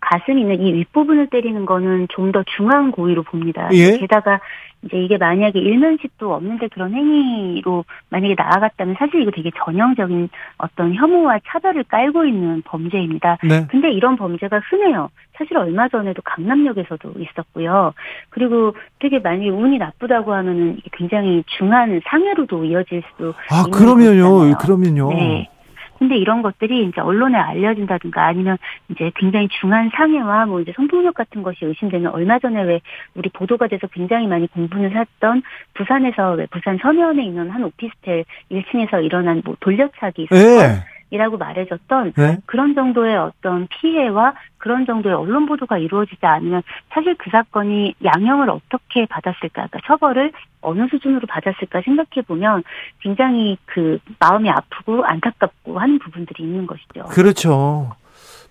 [0.08, 3.68] 가슴 있는 이 윗부분을 때리는 거는 좀 더 중한 고의로 봅니다.
[3.72, 3.98] 예.
[3.98, 4.40] 게다가
[4.82, 11.38] 이제 이게 만약에 일면식도 없는데 그런 행위로 만약에 나아갔다면 사실 이거 되게 전형적인 어떤 혐오와
[11.46, 13.38] 차별을 깔고 있는 범죄입니다.
[13.42, 13.66] 네.
[13.70, 15.08] 근데 이런 범죄가 흔해요.
[15.38, 17.92] 사실 얼마 전에도 강남역에서도 있었고요.
[18.30, 24.56] 그리고 되게 만약에 운이 나쁘다고 하면은 굉장히 중한 상해로도 이어질 수도 아 그러면요.
[24.58, 25.48] 그러면요 네.
[25.98, 28.58] 근데 이런 것들이 이제 언론에 알려진다든가 아니면
[28.90, 32.80] 이제 굉장히 중한 상해와 뭐 이제 성폭력 같은 것이 의심되는 얼마 전에 왜
[33.14, 35.42] 우리 보도가 돼서 굉장히 많이 공분을 샀던
[35.74, 40.95] 부산에서 왜 부산 서면에 있는 한 오피스텔 1층에서 일어난 뭐 돌려차기 있었던 네.
[41.10, 42.38] 이라고 말해줬던 네.
[42.46, 49.06] 그런 정도의 어떤 피해와 그런 정도의 언론 보도가 이루어지지 않으면 사실 그 사건이 양형을 어떻게
[49.06, 52.64] 받았을까, 그러니까 처벌을 어느 수준으로 받았을까 생각해 보면
[53.00, 57.04] 굉장히 그 마음이 아프고 안타깝고 하는 부분들이 있는 것이죠.
[57.10, 57.92] 그렇죠.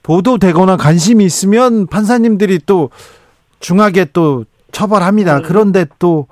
[0.03, 2.89] 보도되거나 관심이 있으면 판사님들이 또
[3.59, 5.39] 중하게 또 처벌합니다.
[5.39, 5.47] 네.
[5.47, 6.27] 그런데 또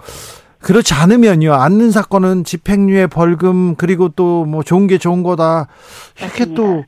[0.64, 1.54] 그렇지 않으면요.
[1.54, 5.68] 않는 사건은 집행유예 벌금 그리고 또 뭐 좋은 게 좋은 거다.
[6.20, 6.56] 이렇게 맞습니다.
[6.62, 6.84] 또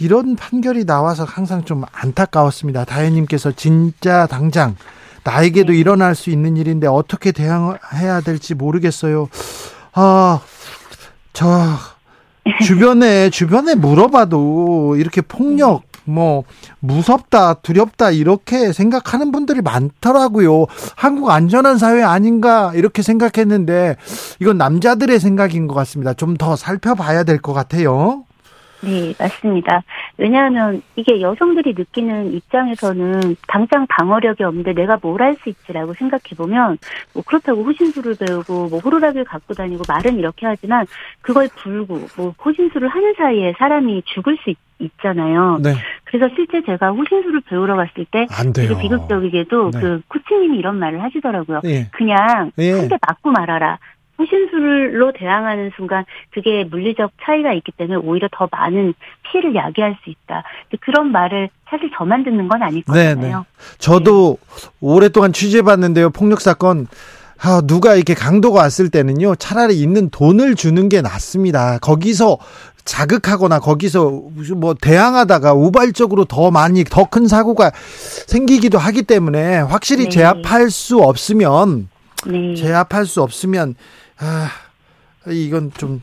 [0.00, 2.84] 이런 판결이 나와서 항상 좀 안타까웠습니다.
[2.84, 4.76] 다혜 님께서 진짜 당장
[5.24, 5.78] 나에게도 네.
[5.78, 9.28] 일어날 수 있는 일인데 어떻게 대응해야 될지 모르겠어요.
[9.92, 10.40] 아,
[11.32, 11.48] 저
[12.64, 16.44] 주변에 주변에 물어봐도 이렇게 폭력 뭐
[16.80, 20.66] 무섭다 두렵다 이렇게 생각하는 분들이 많더라고요.
[20.96, 23.96] 한국 안전한 사회 아닌가 이렇게 생각했는데
[24.40, 26.14] 이건 남자들의 생각인 것 같습니다.
[26.14, 28.24] 좀 더 살펴봐야 될 것 같아요.
[28.80, 29.82] 네, 맞습니다.
[30.18, 36.78] 왜냐하면 이게 여성들이 느끼는 입장에서는 당장 방어력이 없는데 내가 뭘 할 수 있지라고 생각해보면
[37.12, 40.86] 뭐 그렇다고 호신술을 배우고 뭐 호루라기를 갖고 다니고 말은 이렇게 하지만
[41.22, 45.58] 그걸 불고 뭐 호신술을 하는 사이에 사람이 죽을 수 있, 있잖아요.
[45.60, 48.78] 네, 그래서 실제 제가 호신술을 배우러 갔을 때안 되게.
[48.80, 49.80] 비극적이게도 네.
[49.80, 51.62] 그 코치님이 이런 말을 하시더라고요.
[51.64, 51.88] 예.
[51.92, 52.72] 그냥 예.
[52.72, 53.78] 한대 맞고 말아라.
[54.18, 60.42] 호신술로 대항하는 순간 그게 물리적 차이가 있기 때문에 오히려 더 많은 피해를 야기할 수 있다.
[60.80, 63.46] 그런 말을 사실 저만 듣는 건 아닐 네, 거잖아요.
[63.78, 64.38] 저도
[64.80, 66.10] 오랫동안 취재해봤는데요.
[66.10, 66.86] 폭력 사건.
[67.40, 71.78] 아, 누가 이렇게 강도가 왔을 때는요, 차라리 있는 돈을 주는 게 낫습니다.
[71.78, 72.38] 거기서
[72.84, 74.22] 자극하거나 거기서
[74.56, 77.70] 뭐 대항하다가 우발적으로 더 많이 더 큰 사고가
[78.26, 80.10] 생기기도 하기 때문에 확실히 네.
[80.10, 81.88] 제압할 수 없으면
[82.26, 82.54] 네.
[82.56, 83.76] 제압할 수 없으면
[84.18, 84.50] 아
[85.26, 86.00] 이건 좀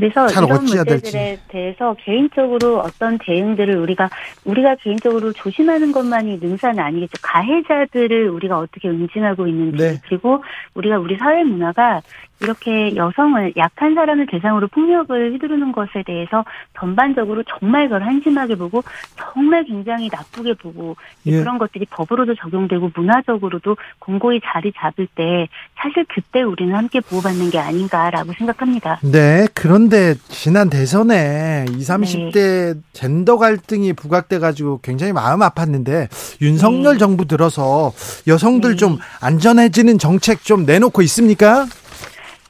[0.00, 4.08] 그래서 잘 이런 문제들에 대해서 개인적으로 어떤 대응들을 우리가
[4.46, 7.12] 우리가 개인적으로 조심하는 것만이 능사는 아니겠죠.
[7.22, 10.00] 가해자들을 우리가 어떻게 응징하고 있는지 네.
[10.08, 10.42] 그리고
[10.74, 12.00] 우리가 우리 사회 문화가
[12.40, 16.44] 이렇게 여성을 약한 사람을 대상으로 폭력을 휘두르는 것에 대해서
[16.78, 18.82] 전반적으로 정말 그걸 한심하게 보고
[19.16, 21.38] 정말 굉장히 나쁘게 보고 예.
[21.38, 27.58] 그런 것들이 법으로도 적용되고 문화적으로도 공고히 자리 잡을 때 사실 그때 우리는 함께 보호받는 게
[27.58, 29.00] 아닌가라고 생각합니다.
[29.02, 36.08] 네, 그런 데 지난 대선에 20, 30대 젠더 갈등이 부각돼 가지고 굉장히 마음 아팠는데
[36.40, 36.98] 윤석열 네.
[36.98, 37.92] 정부 들어서
[38.26, 38.76] 여성들 네.
[38.76, 41.66] 좀 안전해지는 정책 좀 내놓고 있습니까?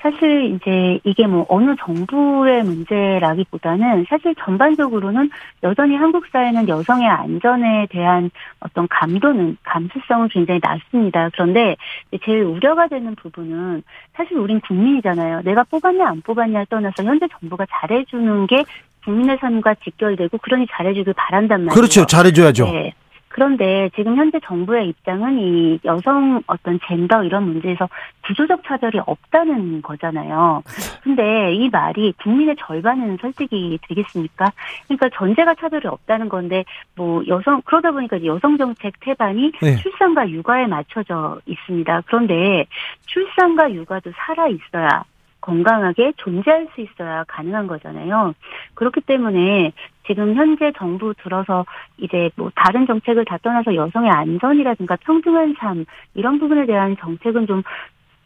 [0.03, 5.31] 사실 이제 이게 뭐 어느 정부의 문제라기보다는 사실 전반적으로는
[5.63, 11.29] 여전히 한국 사회는 여성의 안전에 대한 어떤 감도는 감수성은 굉장히 낮습니다.
[11.33, 11.77] 그런데
[12.25, 13.83] 제일 우려가 되는 부분은
[14.15, 15.43] 사실 우린 국민이잖아요.
[15.45, 18.65] 내가 뽑았냐 안 뽑았냐를 떠나서 현재 정부가 잘해주는 게
[19.05, 21.75] 국민의 삶과 직결되고 그러니 잘해주길 바란단 말이에요.
[21.75, 22.07] 그렇죠.
[22.07, 22.71] 잘해줘야죠.
[22.73, 22.93] 네.
[23.31, 27.89] 그런데 지금 현재 정부의 입장은 이 여성 어떤 젠더 이런 문제에서
[28.27, 30.63] 구조적 차별이 없다는 거잖아요.
[31.03, 34.47] 근데 이 말이 국민의 절반은 설득이 되겠습니까?
[34.89, 36.65] 그러니까 전제가 차별이 없다는 건데
[36.97, 39.77] 뭐 여성 그러다 보니까 여성 정책 태반이 네.
[39.77, 42.03] 출산과 육아에 맞춰져 있습니다.
[42.07, 42.67] 그런데
[43.07, 45.05] 출산과 육아도 살아 있어야
[45.41, 48.35] 건강하게 존재할 수 있어야 가능한 거잖아요.
[48.75, 49.73] 그렇기 때문에
[50.11, 51.65] 지금 현재 정부 들어서
[51.99, 57.63] 이제 뭐 다른 정책을 다 떠나서 여성의 안전이라든가 평등한 삶 이런 부분에 대한 정책은 좀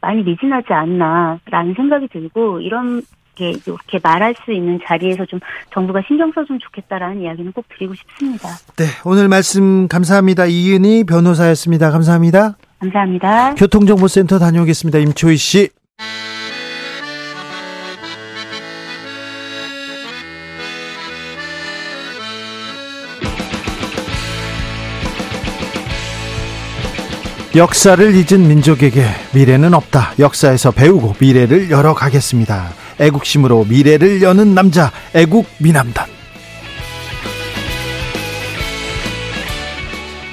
[0.00, 3.02] 많이 미진하지 않나라는 생각이 들고 이런
[3.34, 5.40] 게 이렇게 말할 수 있는 자리에서 좀
[5.74, 8.48] 정부가 신경 써주면 좋겠다라는 이야기는 꼭 드리고 싶습니다.
[8.78, 10.46] 네, 오늘 말씀 감사합니다.
[10.46, 11.90] 이은희 변호사였습니다.
[11.90, 12.56] 감사합니다.
[12.78, 13.54] 감사합니다.
[13.56, 15.00] 교통정보센터 다녀오겠습니다.
[15.00, 15.68] 임초희 씨.
[27.56, 30.14] 역사를 잊은 민족에게 미래는 없다.
[30.18, 32.70] 역사에서 배우고 미래를 열어가겠습니다.
[32.98, 36.08] 애국심으로 미래를 여는 남자, 애국 미남단.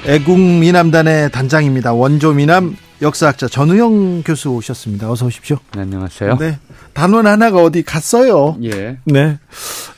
[0.04, 1.92] 애국 미남단의 단장입니다.
[1.92, 5.08] 원조 미남 역사학자 전우영 교수 오셨습니다.
[5.08, 5.58] 어서 오십시오.
[5.76, 6.38] 네, 안녕하세요.
[6.38, 6.58] 네.
[6.92, 8.56] 단원 하나가 어디 갔어요?
[8.64, 8.96] 예.
[9.04, 9.38] 네.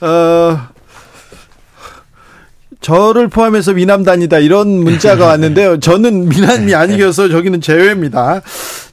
[0.02, 0.68] 어,
[2.88, 5.80] 저를 포함해서 미남단이다 이런 문자가 왔는데요.
[5.80, 8.42] 저는 미남이 아니어서 저기는 제외입니다.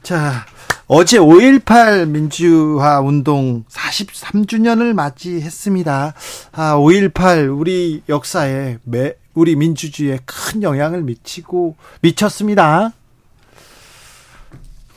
[0.02, 0.46] 자,
[0.88, 6.14] 어제 5.18 민주화 운동 43주년을 맞이했습니다.
[6.54, 12.94] 아, 5.18 우리 역사에 매, 우리 민주주의에 큰 영향을 미치고 미쳤습니다.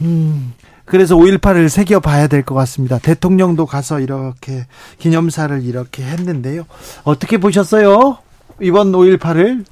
[0.03, 0.53] 음,
[0.85, 2.99] 그래서 5.18을 새겨봐야 될 것 같습니다.
[3.01, 4.67] 대통령도 가서 이렇게
[5.01, 6.65] 기념사를 이렇게 했는데요.
[7.03, 8.19] 어떻게 보셨어요?
[8.61, 9.65] 이번 5.18을?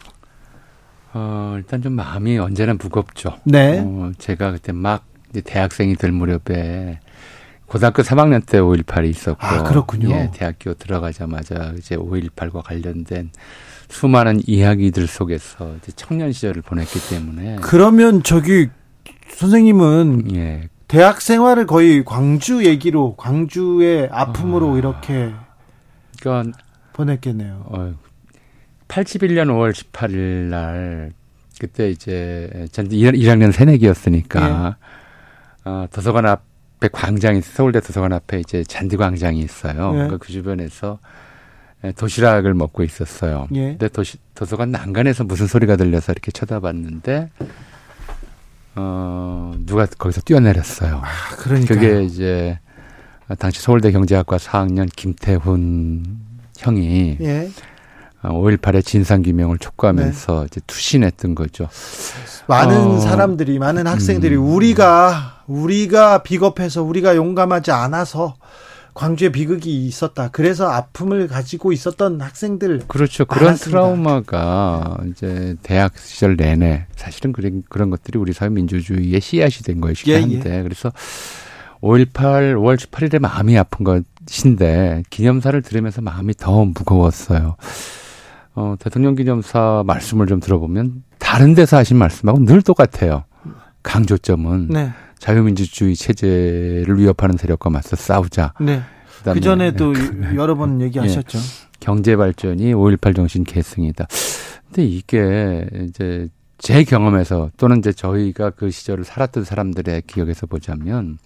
[1.15, 3.39] 어, 일단 좀 마음이 언제나 무겁죠.
[3.45, 3.83] 네.
[3.85, 7.01] 어, 제가 그때 막 이제 대학생이 될 무렵에
[7.67, 9.47] 고등학교 3학년 때 5.18이 있었고.
[9.47, 10.11] 아, 그렇군요.
[10.11, 13.31] 예, 대학교 들어가자마자 이제 5.18과 관련된
[13.89, 17.57] 수많은 이야기들 속에서 이제 청년 시절을 보냈기 때문에.
[17.63, 18.69] 그러면 저기
[19.29, 20.69] 선생님은 예.
[20.89, 24.79] 대학 생활을 거의 광주 얘기로 광주의 아픔으로 아.
[24.79, 25.33] 이렇게
[26.21, 26.59] 그러니까
[26.93, 27.65] 보냈겠네요.
[27.67, 27.95] 어,
[28.89, 30.17] 81년 5월 18일
[30.51, 31.13] 날
[31.59, 34.77] 그때 이제 전 1학년 새내기였으니까
[35.65, 39.91] 어, 도서관 앞에 광장이 서울대 도서관 앞에 이제 잔디 광장이 있어요.
[39.91, 39.95] 예.
[39.95, 40.99] 그러니까 그 주변에서
[41.85, 43.49] 예, 도시락을 먹고 있었어요.
[43.55, 43.69] 예.
[43.71, 47.31] 근데 도시, 도서관 난간에서 무슨 소리가 들려서 이렇게 쳐다봤는데
[48.75, 51.01] 어 누가 거기서 뛰어내렸어요.
[51.05, 52.59] 아, 그러니까 그게 이제
[53.39, 56.05] 당시 서울대 경제학과 4학년 김태훈
[56.59, 57.51] 형이 예.
[58.23, 61.69] 5.18의 진상규명을 촉구하면서 이제 투신했던 거죠.
[62.47, 62.99] 많은 어.
[62.99, 64.45] 사람들이 많은 학생들이 음.
[64.45, 68.37] 우리가 우리가 비겁해서 우리가 용감하지 않아서
[68.95, 70.29] 광주에 비극이 있었다.
[70.29, 73.25] 그래서 아픔을 가지고 있었던 학생들 그렇죠.
[73.25, 73.71] 그런 많았습니다.
[73.71, 80.15] 트라우마가 이제 대학 시절 내내 사실은 그런, 그런 것들이 우리 사회 민주주의의 씨앗이 된 것이긴
[80.15, 80.93] 예, 한데 그래서
[81.81, 82.13] 5.18,
[82.55, 87.57] 5월 18일에 마음이 아픈 것인데 기념사를 들으면서 마음이 더 무거웠어요.
[88.55, 93.25] 어, 대통령 기념사 말씀을 좀 들어보면 다른 데서 하신 말씀하고 늘 똑같아요.
[93.83, 94.93] 강조점은 네.
[95.19, 98.53] 자유민주주의 체제를 위협하는 세력과 맞서 싸우자.
[98.61, 98.83] 네.
[99.25, 99.93] 그 전에도
[100.35, 101.39] 여러 번 얘기하셨죠.
[101.81, 104.07] 경제 발전이 5.18 정신 계승이다.
[104.67, 111.19] 근데 이게 이제 제 경험에서 또는 이제 저희가 그 시절을 살았던 사람들의 기억에서 보자면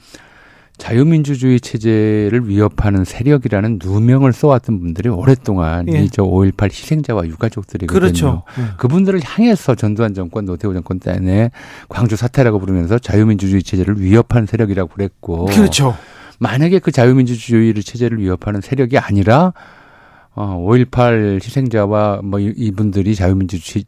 [0.79, 6.03] 자유민주주의 체제를 위협하는 세력이라는 누명을 써왔던 분들이 오랫동안 예.
[6.03, 7.99] 이저 5.18 희생자와 유가족들이거든요.
[8.01, 8.43] 그렇죠.
[8.59, 8.65] 네.
[8.77, 11.51] 그분들을 향해서 전두환 정권, 노태우 정권 때내
[11.89, 15.47] 광주 사태라고 부르면서 자유민주주의 체제를 위협하는 세력이라고 그랬고.
[15.47, 15.97] 그렇죠.
[16.39, 19.55] 만약에 그 자유민주주의 를 체제를 위협하는 세력이 아니라
[20.35, 23.85] 어, 5.18 희생자와 뭐 이- 이분들이 자유민주주의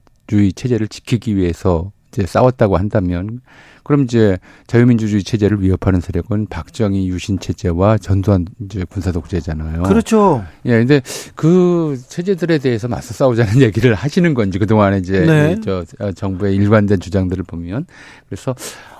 [0.54, 3.40] 체제를 지키기 위해서 이제 싸웠다고 한다면
[3.88, 9.84] 그럼 이제 자유민주주의 체제를 위협하는 세력은 박정희 유신 체제와 전두환 이제 군사 독재잖아요.
[9.84, 10.44] 그렇죠.
[10.66, 11.00] 예, 근데
[11.34, 15.56] 그 체제들에 대해서 맞서 싸우자는 얘기를 하시는 건지 그동안에 이제 네.
[15.64, 17.86] 저 어, 정부의 일관된 주장들을 보면
[18.28, 18.54] 그래서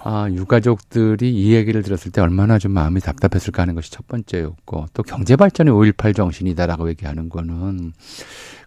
[0.05, 5.03] 아, 유가족들이 이 얘기를 들었을 때 얼마나 좀 마음이 답답했을까 하는 것이 첫 번째였고 또
[5.03, 7.93] 경제 발전이 5.18 정신이다라고 얘기하는 거는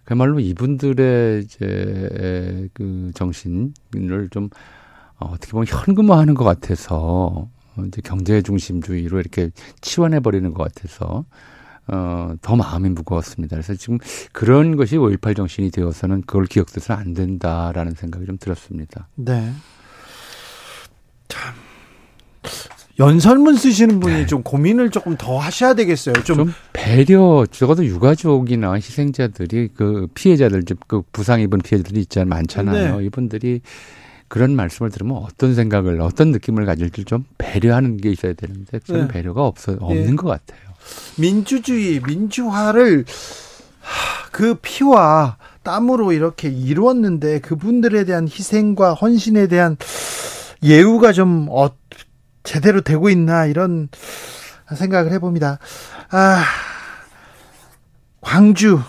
[0.04, 4.50] 그야말로 이분들의 이제 그 정신을 좀
[5.22, 11.24] 어, 어떻게 보면 현금화하는 것 같아서 어, 이제 경제 중심주의로 이렇게 치환해 버리는 것 같아서
[11.88, 13.56] 어, 더 마음이 무거웠습니다.
[13.56, 13.98] 그래서 지금
[14.32, 19.08] 그런 것이 5.18 정신이 되어서는 그걸 기억돼서는 안 된다라는 생각이 좀 들었습니다.
[19.14, 19.52] 네.
[21.28, 21.54] 참
[22.98, 26.14] 연설문 쓰시는 분이 좀 고민을 조금 더 하셔야 되겠어요.
[26.24, 32.28] 좀, 좀 배려, 적어도 유가족이나 희생자들이 그 피해자들, 그 부상 입은 피해자들이 있잖아요.
[32.28, 32.98] 많잖아요.
[32.98, 33.06] 네.
[33.06, 33.60] 이분들이
[34.32, 39.08] 그런 말씀을 들으면 어떤 생각을, 어떤 느낌을 가질지 좀 배려하는 게 있어야 되는데 그런 네.
[39.08, 40.16] 배려가 없어, 없는 예.
[40.16, 40.72] 것 같아요.
[41.18, 43.04] 민주주의, 민주화를
[43.82, 49.76] 하, 그 피와 땀으로 이렇게 이루었는데 그분들에 대한 희생과 헌신에 대한
[50.62, 51.68] 예우가 좀 어,
[52.42, 53.90] 제대로 되고 있나 이런
[54.74, 55.58] 생각을 해봅니다.
[56.10, 56.42] 아,
[58.22, 58.80] 광주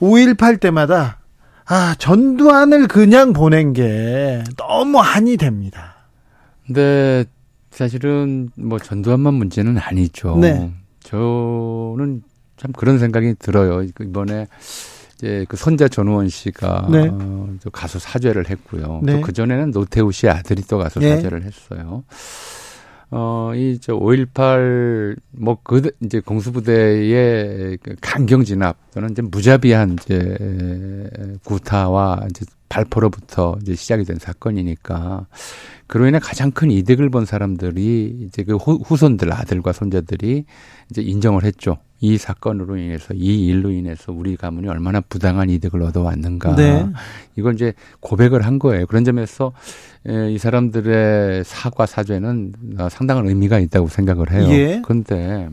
[0.00, 1.18] 5.18 때마다
[1.66, 5.94] 아, 전두환을 그냥 보낸 게 너무 한이 됩니다.
[6.66, 7.24] 근데
[7.70, 10.36] 사실은 뭐 전두환만 문제는 아니죠.
[10.36, 10.70] 네.
[11.00, 12.22] 저는
[12.56, 13.86] 참 그런 생각이 들어요.
[13.94, 14.46] 그 이번에
[15.16, 17.08] 이제 그 손자 전우원 씨가 네.
[17.10, 19.00] 어, 저 가서 사죄를 했고요.
[19.02, 19.20] 네.
[19.20, 21.16] 또그 전에는 노태우 씨 아들이 또 가서 네.
[21.16, 22.04] 사죄를 했어요.
[23.16, 31.08] 어, 이, 저, 5.18, 뭐, 그, 이제 공수부대의 그 강경 진압 또는 이제 무자비한 이제
[31.44, 35.26] 구타와 이제 발포로부터 이제 시작이 된 사건이니까
[35.86, 40.44] 그로 인해 가장 큰 이득을 본 사람들이 이제 그 후, 후손들, 아들과 손자들이
[40.90, 41.78] 이제 인정을 했죠.
[42.00, 46.56] 이 사건으로 인해서 이 일로 인해서 우리 가문이 얼마나 부당한 이득을 얻어왔는가.
[46.56, 46.86] 네.
[47.36, 48.86] 이걸 이제 고백을 한 거예요.
[48.86, 49.52] 그런 점에서
[50.06, 54.48] 이 사람들의 사과 사죄는 어, 상당한 의미가 있다고 생각을 해요.
[54.50, 54.82] 예.
[54.84, 55.48] 그런데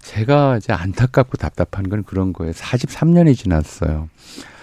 [0.00, 2.52] 제가 이제 안타깝고 답답한 건 그런 거예요.
[2.52, 4.08] 43년이 지났어요.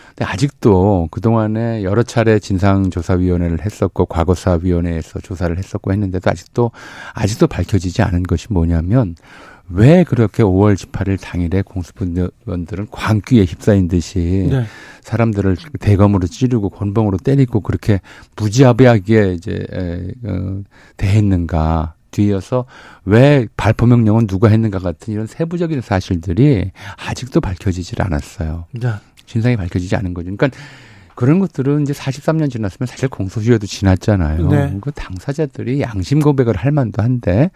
[0.10, 6.72] 근데 아직도 그동안에 여러 차례 진상조사위원회를 했었고 과거사위원회에서 조사를 했었고 했는데도 아직도
[7.14, 9.16] 아직도 밝혀지지 않은 것이 뭐냐면
[9.74, 14.66] 왜 그렇게 5월 18일 당일에 공수부원들은 광기에 휩싸인 듯이 네.
[15.02, 18.00] 사람들을 대검으로 찌르고 권봉으로 때리고 그렇게
[18.36, 20.62] 무지하게 이제 에, 어,
[20.98, 22.66] 대했는가 뒤이어서
[23.06, 26.72] 왜 발포 명령은 누가 했는가 같은 이런 세부적인 사실들이
[27.08, 28.66] 아직도 밝혀지질 않았어요.
[28.82, 30.36] 자, 진상이 밝혀지지 않은 거죠.
[30.36, 30.50] 그러니까
[31.16, 34.48] 그런 것들은 이제 43년 지났으면 사실 공소시효도 지났잖아요.
[34.50, 34.78] 네.
[34.82, 37.52] 그 당사자들이 양심 고백을 할 만도 한데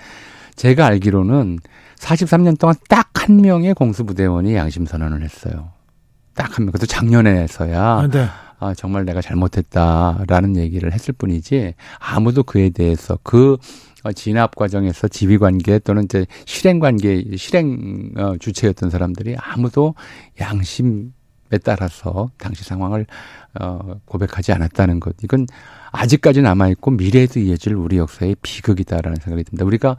[0.56, 1.60] 제가 알기로는
[2.00, 5.72] 43년 동안 딱 한 명의 공수부대원이 양심 선언을 했어요.
[6.36, 6.72] 딱 한 명.
[6.72, 8.28] 그것도 작년에서야 아, 네.
[8.60, 13.58] 아, 정말 내가 잘못했다라는 얘기를 했을 뿐이지 아무도 그에 대해서 그
[14.04, 19.96] 어, 진압 과정에서 지휘 관계 또는 이제 실행 관계 실행 어, 주체였던 사람들이 아무도
[20.40, 21.14] 양심
[21.52, 23.06] 에 따라서 당시 상황을
[23.60, 25.16] 어, 고백하지 않았다는 것.
[25.24, 25.46] 이건
[25.92, 29.64] 아직까지 남아 있고 미래에도 이어질 우리 역사의 비극이다라는 생각이 듭니다.
[29.64, 29.96] 우리가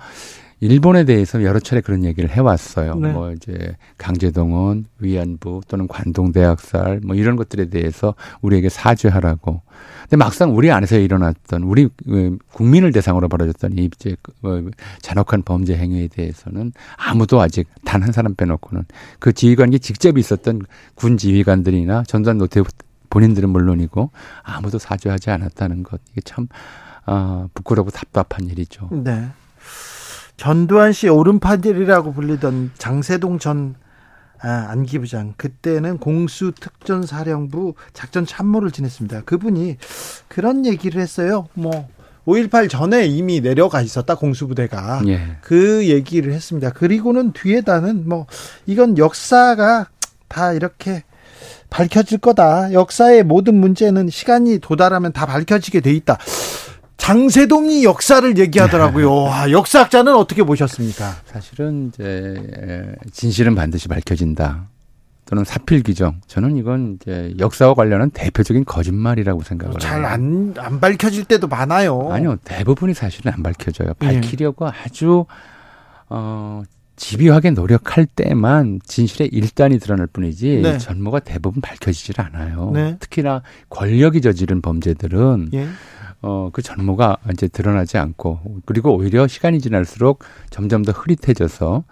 [0.61, 2.95] 일본에 대해서 여러 차례 그런 얘기를 해왔어요.
[2.95, 3.13] 네.
[3.13, 9.61] 뭐 이제 강제동원, 위안부 또는 관동대학살 뭐 이런 것들에 대해서 우리에게 사죄하라고.
[10.03, 14.63] 근데 막상 우리 안에서 일어났던 우리 어, 국민을 대상으로 벌어졌던 이 이제 어,
[15.03, 18.85] 잔혹한 범죄 행위에 대해서는 아무도 아직 단 한 사람 빼놓고는
[19.19, 20.63] 그 지휘관이 직접 있었던
[20.95, 22.63] 군 지휘관들이나 전두환 노태
[23.11, 24.11] 본인들은 물론이고
[24.43, 26.47] 아무도 사죄하지 않았다는 것 이게 참
[27.05, 28.89] 아, 부끄럽고 답답한 일이죠.
[28.93, 29.27] 네.
[30.37, 33.75] 전두환 씨 오른팔이라고 불리던 장세동 전
[34.43, 39.23] 아, 안기부장 그때는 공수 특전사령부 작전 참모를 지냈습니다.
[39.23, 39.79] 그분이
[40.29, 41.49] 그런 얘기를 했어요.
[41.55, 41.89] 뭐
[42.27, 45.39] 5.18 전에 이미 내려가 있었다 공수부대가 예.
[45.41, 46.71] 그 얘기를 했습니다.
[46.71, 48.27] 그리고는 뒤에다는 뭐
[48.67, 49.89] 이건 역사가
[50.29, 51.05] 다 이렇게
[51.71, 52.73] 밝혀질 거다.
[52.73, 56.19] 역사의 모든 문제는 시간이 도달하면 다 밝혀지게 돼 있다.
[56.97, 59.15] 장세동이 역사를 얘기하더라고요.
[59.15, 61.15] 와, 역사학자는 어떻게 보셨습니까?
[61.27, 64.69] 사실은 이제 진실은 반드시 밝혀진다.
[65.27, 66.21] 또는 사필 규정.
[66.29, 69.79] 저는 이건 이제 역사와 관련한 대표적인 거짓말이라고 생각을.
[69.81, 72.13] 잘안안 밝혀질 때도 많아요.
[72.13, 73.93] 아니요, 대부분이 사실은 안 밝혀져요.
[74.03, 74.07] 예.
[74.07, 75.27] 밝히려고 아주
[76.09, 76.63] 어
[76.95, 80.79] 집요하게 노력할 때만 진실의 일단이 드러날 뿐이지 네.
[80.79, 82.71] 전모가 대부분 밝혀지질 않아요.
[82.73, 82.97] 네.
[83.01, 85.67] 특히나 권력이 저지른 범죄들은 예.
[86.23, 91.85] 어, 그 전모가 이제 드러나지 않고, 그리고 오히려 시간이 지날수록 점점 더 흐릿해져서,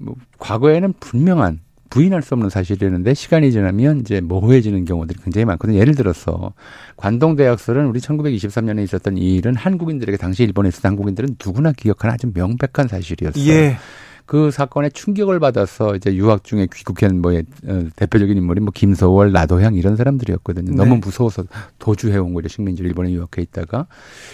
[0.00, 5.78] 뭐, 과거에는 분명한, 부인할 수 없는 사실이었는데, 시간이 지나면 이제 모호해지는 경우들이 굉장히 많거든요.
[5.78, 6.52] 예를 들어서,
[6.96, 12.88] 관동대학설은 우리 1923년에 있었던 이 일은 한국인들에게, 당시 일본에 있었던 한국인들은 누구나 기억하는 아주 명백한
[12.88, 13.44] 사실이었어요.
[13.48, 13.76] 예.
[14.26, 19.74] 그 사건에 충격을 받아서 이제 유학 중에 귀국한 뭐 어, 대표적인 인물이 뭐 김서월, 나도향
[19.74, 20.70] 이런 사람들이었거든요.
[20.70, 20.76] 네.
[20.76, 21.44] 너무 무서워서
[21.78, 22.48] 도주해 온 거죠.
[22.48, 23.86] 식민지로 일본에 유학해 있다가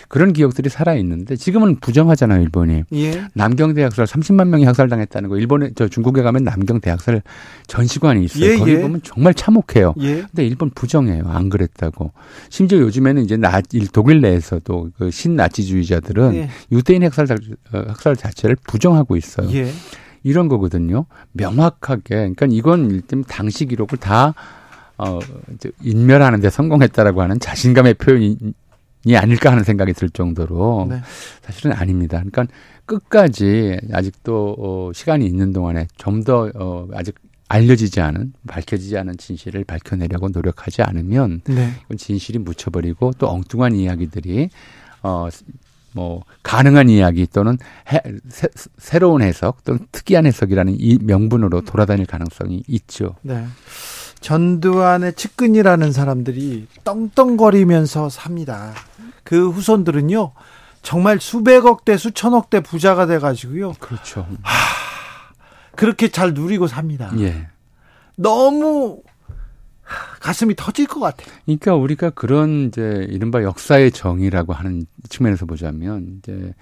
[0.09, 2.41] 그런 기억들이 살아 있는데 지금은 부정하잖아요.
[2.41, 3.25] 일본이 예.
[3.35, 5.37] 남경 대학살 30만 명이 학살당했다는 거.
[5.39, 7.23] 일본에 저 중국에 가면 남경 대학살
[7.67, 8.45] 전시관이 있어요.
[8.45, 8.81] 예, 거기 예.
[8.81, 9.95] 보면 정말 참혹해요.
[10.01, 10.21] 예.
[10.23, 11.25] 근데 일본 부정해요.
[11.27, 12.13] 안 그랬다고.
[12.49, 16.49] 심지어 요즘에는 이제 나, 일- 독일 내에서도 그 신나치주의자들은 예.
[16.71, 17.35] 유대인 학살, 자-
[17.73, 19.51] 어, 학살 자체를 부정하고 있어요.
[19.53, 19.73] 예.
[20.23, 21.07] 이런 거거든요.
[21.33, 22.03] 명확하게.
[22.09, 24.35] 그러니까 이건 일단 당시 기록을 다,
[24.99, 25.19] 어,
[25.55, 28.37] 이제 인멸하는 데 성공했다라고 하는 자신감의 표현이
[29.17, 31.01] 아닐까 하는 생각이 들 정도로 네.
[31.43, 32.19] 사실은 아닙니다.
[32.19, 32.47] 그러니까
[32.85, 37.15] 끝까지 아직도 어, 시간이 있는 동안에 좀 더 어, 아직
[37.49, 41.73] 알려지지 않은 밝혀지지 않은 진실을 밝혀내려고 노력하지 않으면 네.
[41.97, 44.51] 진실이 묻혀버리고 또 엉뚱한 이야기들이
[45.03, 45.29] 어
[45.93, 47.59] 뭐 가능한 이야기 또는
[47.93, 53.17] 해, 새, 새로운 해석 또는 특이한 해석이라는 이 명분으로 돌아다닐 가능성이 있죠.
[53.23, 53.45] 네.
[54.21, 58.75] 전두환의 측근이라는 사람들이 떵떵거리면서 삽니다.
[59.25, 60.33] 그 후손들은요,
[60.83, 64.27] 정말 수백억 대 수천억 대 부자가 돼 가지고요, 그렇죠.
[65.75, 67.11] 그렇게 잘 누리고 삽니다.
[67.19, 67.49] 예.
[68.17, 69.01] 너무
[70.21, 71.29] 가슴이 터질 것 같아요.
[71.45, 76.55] 그러니까 우리가 그런 이제 이른바 역사의 정의라고 하는 측면에서 보자면 이제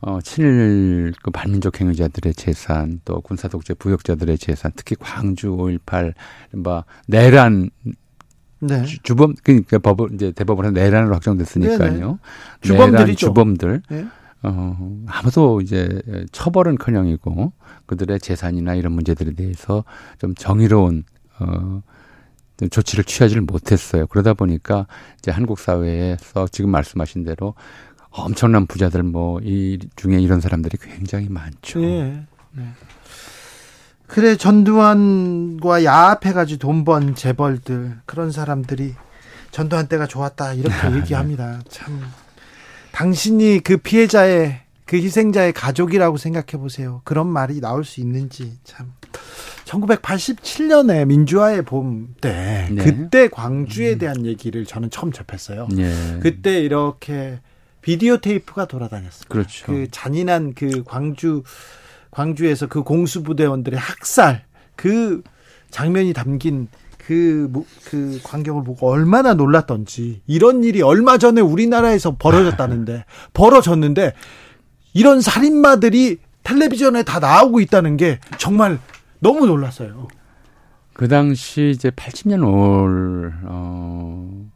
[0.00, 6.14] 어 친일 그 반민족 행위자들의 재산 또 군사 독재 부역자들의 재산 특히 광주 5.18
[6.52, 7.68] 이른바 내란
[8.60, 8.84] 네.
[8.84, 12.18] 주- 주범 그러니까 법을 이제 대법원에서 내란으로 확정됐으니까요.
[12.62, 12.96] 주범들이죠.
[13.04, 14.06] 내란 주범들 네.
[14.42, 16.00] 어, 아무도 이제
[16.32, 17.52] 처벌은 커녕이고
[17.86, 19.84] 그들의 재산이나 이런 문제들에 대해서
[20.18, 21.04] 좀 정의로운
[21.40, 21.82] 어,
[22.68, 24.06] 조치를 취하지를 못했어요.
[24.08, 24.86] 그러다 보니까
[25.18, 27.54] 이제 한국 사회에서 지금 말씀하신 대로
[28.10, 31.80] 엄청난 부자들 뭐 이 중에 이런 사람들이 굉장히 많죠.
[31.80, 32.26] 네.
[32.52, 32.64] 네.
[34.08, 38.94] 그래 전두환과 야합해가지고 돈 번 재벌들 그런 사람들이
[39.52, 41.60] 전두환 때가 좋았다 이렇게 얘기합니다.
[41.68, 42.02] 참
[42.92, 47.00] 당신이 그 피해자의 그 희생자의 가족이라고 생각해 보세요.
[47.04, 48.92] 그런 말이 나올 수 있는지 참.
[49.64, 52.82] 1987년에 민주화의 봄 때, 네.
[52.82, 53.98] 그때 광주에 음.
[53.98, 55.68] 대한 얘기를 저는 처음 접했어요.
[55.70, 56.18] 네.
[56.20, 57.38] 그때 이렇게
[57.82, 59.28] 비디오 테이프가 돌아다녔어요.
[59.28, 59.66] 그렇죠.
[59.66, 61.44] 그 잔인한 그 광주,
[62.10, 65.22] 광주에서 그 공수부대원들의 학살, 그
[65.70, 66.66] 장면이 담긴
[66.98, 67.48] 그,
[67.84, 74.14] 그 광경을 보고 얼마나 놀랐던지, 이런 일이 얼마 전에 우리나라에서 벌어졌다는데, 벌어졌는데,
[74.92, 78.78] 이런 살인마들이 텔레비전에 다 나오고 있다는 게 정말
[79.20, 80.08] 너무 놀랐어요.
[80.92, 84.50] 그 당시 이제 80년 5월, 어,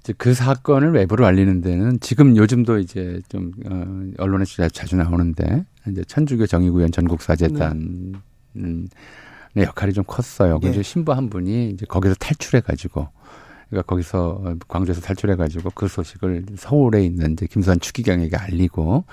[0.00, 6.02] 이제 그 사건을 외부로 알리는 데는 지금 요즘도 이제 좀, 어, 언론에 자주 나오는데, 이제
[6.04, 8.14] 천주교 정의구현 전국사재단,
[8.54, 9.62] 네.
[9.62, 10.58] 역할이 좀 컸어요.
[10.58, 10.82] 그래서 네.
[10.82, 13.08] 신부 한 분이 이제 거기서 탈출해가지고,
[13.68, 19.04] 그러니까 거기서 광주에서 탈출해가지고 그 소식을 서울에 있는 이제 김수환 추기경에게 알리고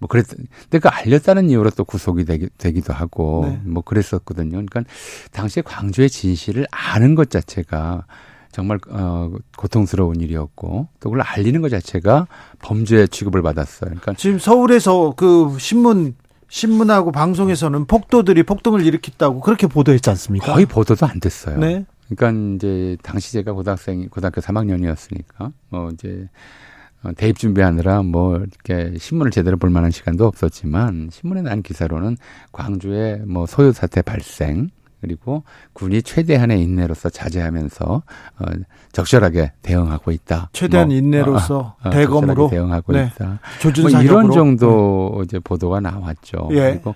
[0.00, 3.60] 뭐 그랬, 근데 그 알렸다는 이유로 또 구속이 되기, 되기도 하고 네.
[3.64, 4.50] 뭐 그랬었거든요.
[4.50, 4.82] 그러니까
[5.32, 8.04] 당시에 광주의 진실을 아는 것 자체가
[8.50, 12.26] 정말 어 고통스러운 일이었고 또 그걸 알리는 것 자체가
[12.60, 13.90] 범죄 취급을 받았어요.
[13.90, 16.14] 그러니까 지금 서울에서 그 신문
[16.48, 20.54] 신문하고 방송에서는 폭도들이 폭동을 일으켰다고 그렇게 보도했지 않습니까?
[20.54, 21.58] 거의 보도도 안 됐어요.
[21.58, 21.84] 네.
[22.08, 26.28] 그러니까 이제 당시 제가 고등학생 고등학교 3학년이었으니까 뭐 이제
[27.02, 32.16] 어, 대입 준비하느라 뭐 이렇게 신문을 제대로 볼 만한 시간도 없었지만 신문에 난 기사로는
[32.52, 35.44] 광주에 뭐 소요 사태 발생 그리고
[35.74, 38.44] 군이 최대한의 인내로서 자제하면서 어,
[38.92, 40.50] 적절하게 대응하고 있다.
[40.52, 43.10] 최대한 뭐, 인내로서 어, 어, 대검으로 대응하고 네.
[43.14, 43.38] 있다.
[43.80, 45.24] 뭐 이런 정도 네.
[45.24, 46.48] 이제 보도가 나왔죠.
[46.52, 46.72] 예.
[46.72, 46.94] 그리고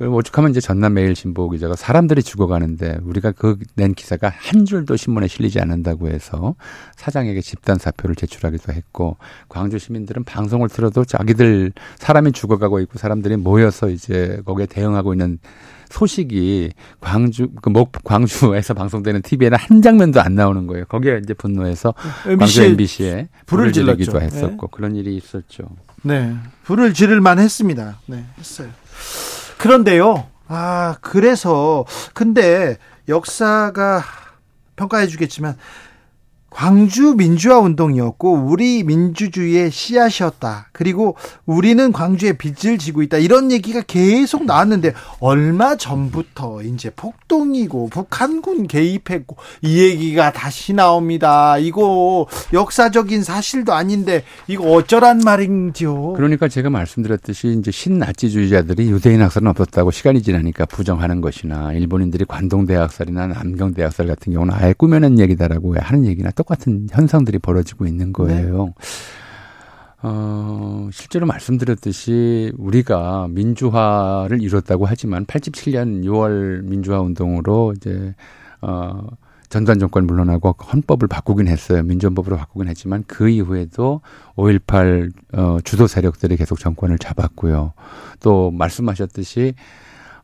[0.00, 5.26] 오죽하면 이제 전남 매일 신보 기자가 사람들이 죽어가는데 우리가 그 낸 기사가 한 줄도 신문에
[5.26, 6.54] 실리지 않는다고 해서
[6.96, 9.16] 사장에게 집단 사표를 제출하기도 했고
[9.48, 15.38] 광주 시민들은 방송을 틀어도 자기들 사람이 죽어가고 있고 사람들이 모여서 이제 거기에 대응하고 있는
[15.90, 20.84] 소식이 광주 그목 광주에서 방송되는 TV에는 한 장면도 안 나오는 거예요.
[20.86, 21.94] 거기에 이제 분노해서
[22.26, 24.70] MBC 광주 MBC에 불을 지르기도 했었고 네.
[24.72, 25.64] 그런 일이 있었죠.
[26.02, 26.34] 네,
[26.64, 28.00] 불을 지를 만했습니다.
[28.06, 28.68] 네, 했어요.
[29.58, 30.28] 그런데요.
[30.48, 31.84] 아, 그래서
[32.14, 32.76] 근데
[33.08, 34.02] 역사가
[34.76, 35.56] 평가해 주겠지만
[36.56, 40.68] 광주 민주화 운동이었고 우리 민주주의의 씨앗이었다.
[40.72, 43.18] 그리고 우리는 광주에 빚을 지고 있다.
[43.18, 51.58] 이런 얘기가 계속 나왔는데 얼마 전부터 이제 폭동이고 북한군 개입했고 이 얘기가 다시 나옵니다.
[51.58, 56.14] 이거 역사적인 사실도 아닌데 이거 어쩌란 말인지요.
[56.14, 63.26] 그러니까 제가 말씀드렸듯이 이제 신나치주의자들이 유대인 학살은 없었다고 시간이 지나니까 부정하는 것이나 일본인들이 관동대 학살이나
[63.26, 68.66] 남경대 학살 같은 경우는 아예 꾸며낸 얘기다라고 하는 얘기나 똑 똑같은 현상들이 벌어지고 있는 거예요.
[68.66, 68.74] 네.
[70.02, 78.14] 어, 실제로 말씀드렸듯이 우리가 민주화를 이뤘다고 하지만 87년 6월 민주화 운동으로 이제
[78.60, 79.04] 어
[79.48, 81.82] 전두환 정권 물러나고 헌법을 바꾸긴 했어요.
[81.84, 84.00] 민주헌법으로 바꾸긴 했지만 그 이후에도
[84.36, 87.72] 5.18 어, 주도 세력들이 계속 정권을 잡았고요.
[88.20, 89.54] 또 말씀하셨듯이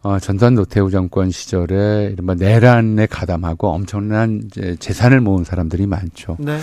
[0.03, 6.37] 어, 전두환 노태우 정권 시절에 이른바 내란에 가담하고 엄청난 이제 재산을 모은 사람들이 많죠.
[6.41, 6.59] 네.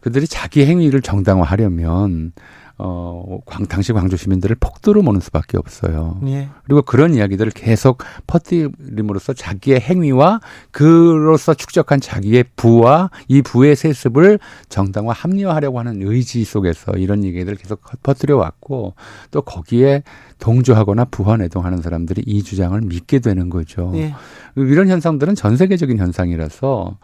[0.00, 2.32] 그들이 자기 행위를 정당화하려면
[2.78, 6.20] 어, 광, 당시 광주 시민들을 폭도로 모는 수밖에 없어요.
[6.26, 6.48] 예.
[6.64, 10.40] 그리고 그런 이야기들을 계속 퍼뜨림으로써 자기의 행위와
[10.72, 17.80] 그로서 축적한 자기의 부와 이 부의 세습을 정당화 합리화하려고 하는 의지 속에서 이런 얘기들을 계속
[18.02, 18.94] 퍼뜨려 왔고
[19.30, 20.02] 또 거기에
[20.38, 23.90] 동조하거나 부화내동하는 사람들이 이 주장을 믿게 되는 거죠.
[23.94, 24.14] 예.
[24.54, 26.98] 이런 현상들은 전 세계적인 현상이라서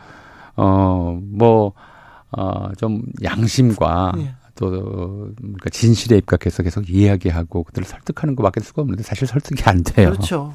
[0.57, 1.73] 어 뭐
[2.35, 4.35] 어, 좀 양심과 예.
[4.55, 10.11] 또 그러니까 진실에 입각해서 계속 이야기하고 그들을 설득하는 것밖에 수가 없는데 사실 설득이 안 돼요.
[10.11, 10.55] 그렇죠.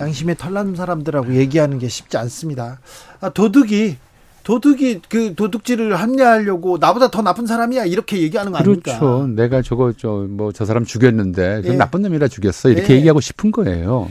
[0.00, 2.80] 양심에 털난 사람들하고 얘기하는 게 쉽지 않습니다.
[3.20, 3.96] 아, 도둑이
[4.42, 8.98] 도둑이 그 도둑질을 합리화하려고 나보다 더 나쁜 사람이야 이렇게 얘기하는 거 아닙니까?
[8.98, 9.26] 그렇죠.
[9.26, 11.72] 내가 저거 저 뭐 저 사람 죽였는데 그 예.
[11.74, 12.96] 나쁜 놈이라 죽였어 이렇게 예.
[12.98, 14.10] 얘기하고 싶은 거예요.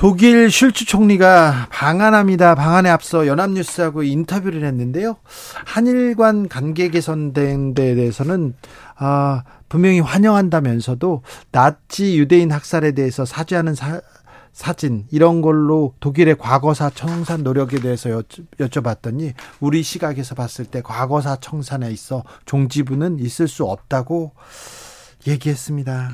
[0.00, 2.54] 독일 슐츠 총리가 방한합니다.
[2.54, 5.16] 방한에 앞서 연합뉴스하고 인터뷰를 했는데요.
[5.66, 8.54] 한일 관 관계 개선된 데 대해서는
[8.96, 11.22] 아, 분명히 환영한다면서도
[11.52, 14.00] 나치 유대인 학살에 대해서 사죄하는 사,
[14.54, 21.40] 사진 이런 걸로 독일의 과거사 청산 노력에 대해서 여쭤, 봤더니 우리 시각에서 봤을 때 과거사
[21.42, 24.32] 청산에 있어 종지부는 있을 수 없다고
[25.26, 26.08] 얘기했습니다.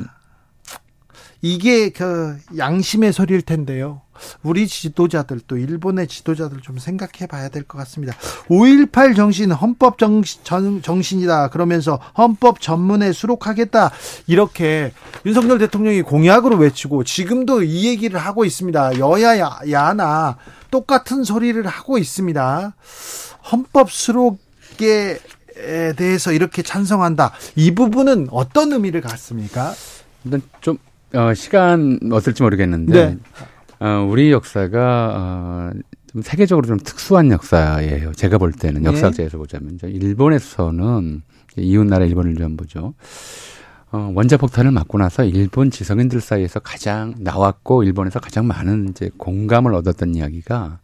[1.42, 4.00] 이게 그 양심의 소리일 텐데요.
[4.42, 8.14] 우리 지도자들 또 일본의 지도자들 좀 생각해 봐야 될 것 같습니다.
[8.48, 10.42] 5.18 정신 헌법 정신,
[10.82, 11.48] 정신이다.
[11.48, 13.90] 그러면서 헌법 전문에 수록하겠다.
[14.26, 14.92] 이렇게
[15.26, 18.98] 윤석열 대통령이 공약으로 외치고 지금도 이 얘기를 하고 있습니다.
[18.98, 20.38] 여야 야나
[20.70, 22.74] 똑같은 소리를 하고 있습니다.
[23.52, 25.18] 헌법 수록에
[25.96, 27.32] 대해서 이렇게 찬성한다.
[27.54, 29.74] 이 부분은 어떤 의미를 갖습니까?
[30.24, 30.78] 일단 좀
[31.14, 33.18] 어, 시간 어떨지 모르겠는데 네.
[33.78, 35.70] 어, 우리 역사가 어,
[36.12, 38.12] 좀 세계적으로 좀 특수한 역사예요.
[38.12, 38.88] 제가 볼 때는 네.
[38.88, 41.22] 역사학자에서 보자면 일본에서는
[41.58, 42.94] 이웃 나라 일본을 좀 보죠.
[43.92, 49.74] 어, 원자 폭탄을 맞고 나서 일본 지성인들 사이에서 가장 나왔고 일본에서 가장 많은 이제 공감을
[49.74, 50.80] 얻었던 이야기가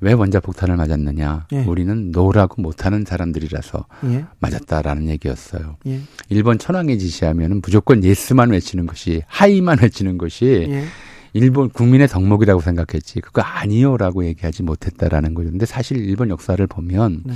[0.00, 1.46] 왜 원자 폭탄을 맞았느냐?
[1.52, 1.64] 예.
[1.64, 4.24] 우리는 no라고 못하는 사람들이라서 예.
[4.38, 5.76] 맞았다라는 얘기였어요.
[5.86, 6.00] 예.
[6.28, 10.84] 일본 천황이 지시하면 무조건 yes만 외치는 것이 はい만 외치는 것이 예.
[11.32, 15.50] 일본 국민의 덕목이라고 생각했지 그거 아니요라고 얘기하지 못했다라는 거죠.
[15.50, 17.34] 근데 사실 일본 역사를 보면 네.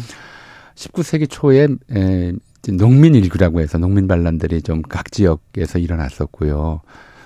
[0.75, 2.33] 19세기 초에 에,
[2.73, 6.81] 농민 いっき라고 해서 농민 반란들이 좀 각 지역에서 일어났었고요.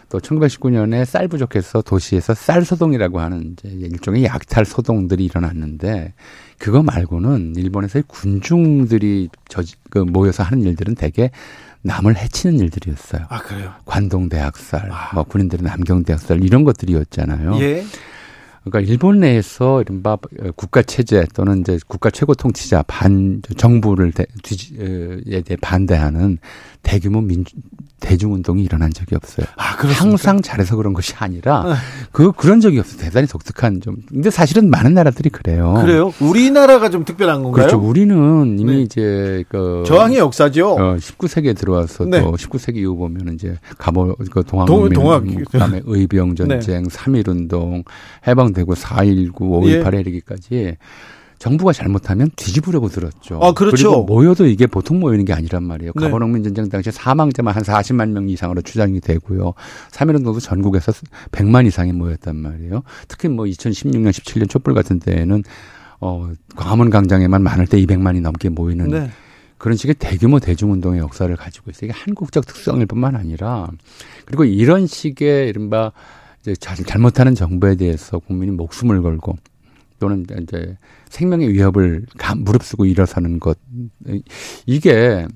[0.08, 6.14] 또 1919년에 쌀 부족해서 도시에서 쌀 소동이라고 하는 이제 일종의 약탈 소동들이 일어났는데
[6.58, 11.30] 그거 말고는 일본에서의 군중들이 저, 그 모여서 하는 일들은 대개
[11.82, 13.26] 남을 해치는 일들이었어요.
[13.28, 13.72] 아, 그래요?
[13.84, 15.10] 관동 대학살, 아.
[15.14, 17.58] 뭐 군인들의 남경 대학살 이런 것들이었잖아요.
[17.60, 17.84] 예.
[18.64, 20.18] 그러니까 일본 내에서 이른바
[20.56, 26.38] 국가 체제 또는 이제 국가 최고 통치자 반 정부를 대, 뒤에 대해 반대하는
[26.82, 27.44] 대규모 민
[28.00, 29.46] 대중운동이 일어난 적이 없어요.
[29.56, 31.74] 아, 항상 잘해서 그런 것이 아니라 네.
[32.12, 32.98] 그 그런 적이 없어요.
[32.98, 33.96] 대단히 독특한 좀.
[34.08, 35.74] 근데 사실은 많은 나라들이 그래요.
[35.80, 36.12] 그래요?
[36.20, 37.66] 우리나라가 좀 특별한 건가요?
[37.66, 37.78] 그렇죠.
[37.78, 38.82] 우리는 이미 네.
[38.82, 40.72] 이제 그 저항의 역사죠.
[40.74, 42.20] 어, 19세기에 들어와서 네.
[42.20, 46.88] 또 19세기 이후 보면 이제 가보 그 동학민족 동학, 그다음에 의병 전쟁, 네.
[46.88, 47.82] 3.1 운동,
[48.26, 50.00] 해방되고 4.19, 5.18에 예.
[50.00, 50.76] 이르기까지
[51.38, 53.40] 정부가 잘못하면 뒤집으려고 들었죠.
[53.42, 53.90] 아, 그렇죠.
[53.90, 55.92] 그리고 모여도 이게 보통 모이는 게 아니란 말이에요.
[55.94, 56.04] 네.
[56.04, 59.52] 가보농민 전쟁 당시에 사망자만 한 40만 명 이상으로 추정이 되고요.
[59.90, 60.92] 3.1운동도 전국에서
[61.32, 62.82] 100만 이상이 모였단 말이에요.
[63.08, 65.42] 특히 뭐 2016년, 17년 촛불 같은 때에는
[66.00, 69.10] 어, 광화문 광장에만 많을 때 200만이 넘게 모이는 네.
[69.58, 71.90] 그런 식의 대규모 대중운동의 역사를 가지고 있어요.
[71.90, 73.68] 이게 한국적 특성일 뿐만 아니라
[74.26, 75.92] 그리고 이런 식의 이른바
[76.42, 79.36] 이제 잘못하는 정부에 대해서 국민이 목숨을 걸고
[79.98, 80.76] 또는 이제
[81.16, 82.04] 생명의 위협을
[82.36, 83.58] 무릅쓰고 일어서는 것
[84.66, 85.26] 이게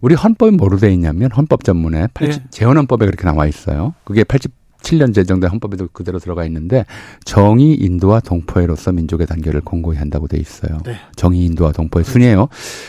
[0.00, 2.50] 우리 헌법이 뭐로 돼 있냐면 헌법 전문에 80, 네.
[2.50, 3.94] 재헌헌법에 그렇게 나와 있어요.
[4.04, 6.84] 그게 87년 제정된 헌법에도 그대로 들어가 있는데
[7.24, 10.78] 정의 인도와 동포애로서 민족의 단결을 공고히 한다고 돼 있어요.
[10.84, 10.94] 네.
[11.16, 12.12] 정의 인도와 동포의 그렇죠.
[12.12, 12.48] 순이에요.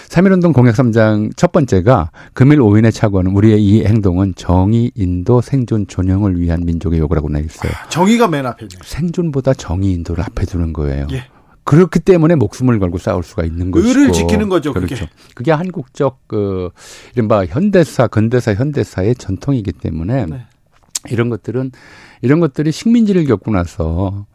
[0.09, 6.39] 3.1운동 공약 3장 첫 번째가 금일 5인의 착오는 우리의 이 행동은 정의 인도 생존 존영을
[6.39, 7.71] 위한 민족의 요구라고 나 있어요.
[7.89, 8.81] 정의가 맨 앞에 있네요.
[8.83, 11.07] 생존보다 정의 인도를 앞에 두는 거예요.
[11.13, 11.23] 예.
[11.69, 14.73] 그렇기 때문에 목숨을 걸고 싸울 수가 있는 것이고 의를 지키는 거죠.
[14.73, 14.95] 그렇죠.
[14.95, 16.71] 그게, 그게 한국적 그
[17.13, 20.47] 이른바 현대사, 근대사, 현대사의 전통이기 때문에 네.
[21.11, 21.71] 이런 것들은
[22.23, 24.25] 이런 것들이 식민지를 겪고 나서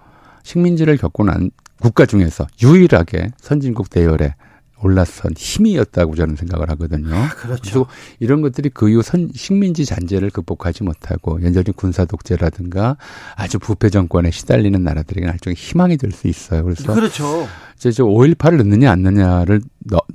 [0.44, 4.36] 식민지를 겪고 난 국가 중에서 유일하게 선진국 대열에
[4.84, 7.14] 올라선 힘이었다고 저는 생각을 하거든요.
[7.14, 7.86] 아, 그렇죠.
[8.20, 12.96] 이런 것들이 그 이후 선, 식민지 잔재를 극복하지 못하고 연전히 군사 독재라든가
[13.34, 16.62] 아주 부패 정권에 시달리는 나라들에게 나중에 희망이 될 수 있어요.
[16.62, 17.48] 그래서 그렇죠.
[17.76, 19.60] 이제 저 5.18을 넣느냐 안 넣느냐를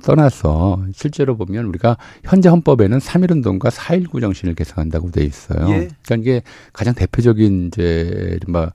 [0.02, 5.68] 떠나서 실제로 보면 우리가 현재 헌법에는 3.1운동과 4.19 정신을 개성한다고 돼 있어요.
[5.68, 5.88] 예.
[6.02, 6.42] 그러니까 이게
[6.72, 8.70] 가장 대표적인 이제 뭐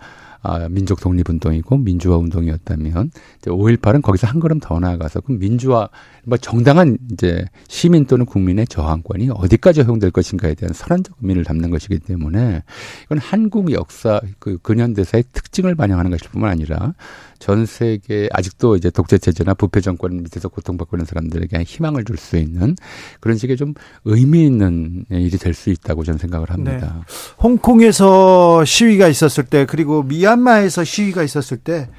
[0.47, 5.89] 아, 민족 독립운동이고 민주화 운동이었다면 이제 5.18은 거기서 한 걸음 더 나아가서 그 민주화
[6.23, 11.99] 뭐 정당한 이제 시민 또는 국민의 저항권이 어디까지 허용될 것인가에 대한 선언적 의미를 담는 것이기
[11.99, 12.63] 때문에
[13.05, 16.93] 이건 한국 역사 그 근현대사의 특징을 반영하는 것일 뿐만 아니라
[17.39, 22.37] 전 세계 아직도 이제 독재 체제나 부패 정권 밑에서 고통받고 있는 사람들에게 희망을 줄 수
[22.37, 22.75] 있는
[23.19, 23.73] 그런 식의 좀
[24.05, 27.03] 의미 있는 일이 될 수 있다고 저는 생각을 합니다.
[27.05, 27.35] 네.
[27.43, 31.89] 홍콩에서 시위가 있었을 때 그리고 미얀마에서 시위가 있었을 때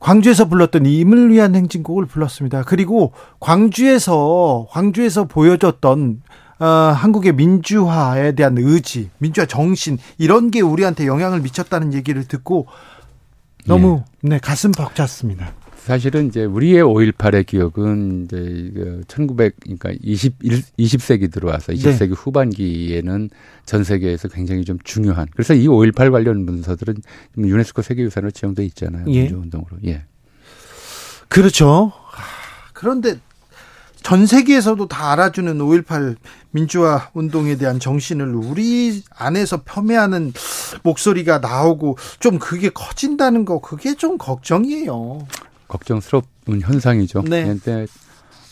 [0.00, 2.64] 광주에서 불렀던 임을 위한 행진곡을 불렀습니다.
[2.64, 6.22] 그리고 광주에서 광주에서 보여줬던
[6.58, 12.66] 어, 한국의 민주화에 대한 의지, 민주화 정신 이런 게 우리한테 영향을 미쳤다는 얘기를 듣고
[13.66, 15.52] 너무 네, 가슴 벅찼습니다.
[15.76, 22.14] 사실은 이제 우리의 5.18의 기억은 이제 1900 그러니까 21 20세기 들어와서 20세기 네.
[22.14, 23.30] 후반기에는
[23.66, 25.26] 전 세계에서 굉장히 좀 중요한.
[25.32, 26.94] 그래서 이 5.18 관련 문서들은
[27.36, 29.06] 유네스코 세계유산으로 지정돼 있잖아요.
[29.08, 29.22] 예.
[29.22, 29.78] 민주운동으로.
[29.86, 30.04] 예.
[31.28, 31.92] 그렇죠.
[32.72, 33.16] 그런데
[34.02, 36.16] 전 세계에서도 다 알아주는 5.18
[36.50, 40.32] 민주화 운동에 대한 정신을 우리 안에서 폄훼하는
[40.82, 45.26] 목소리가 나오고 좀 그게 커진다는 거 그게 좀 걱정이에요.
[45.68, 46.24] 걱정스러운
[46.60, 47.22] 현상이죠.
[47.22, 47.44] 네.
[47.44, 47.86] 근데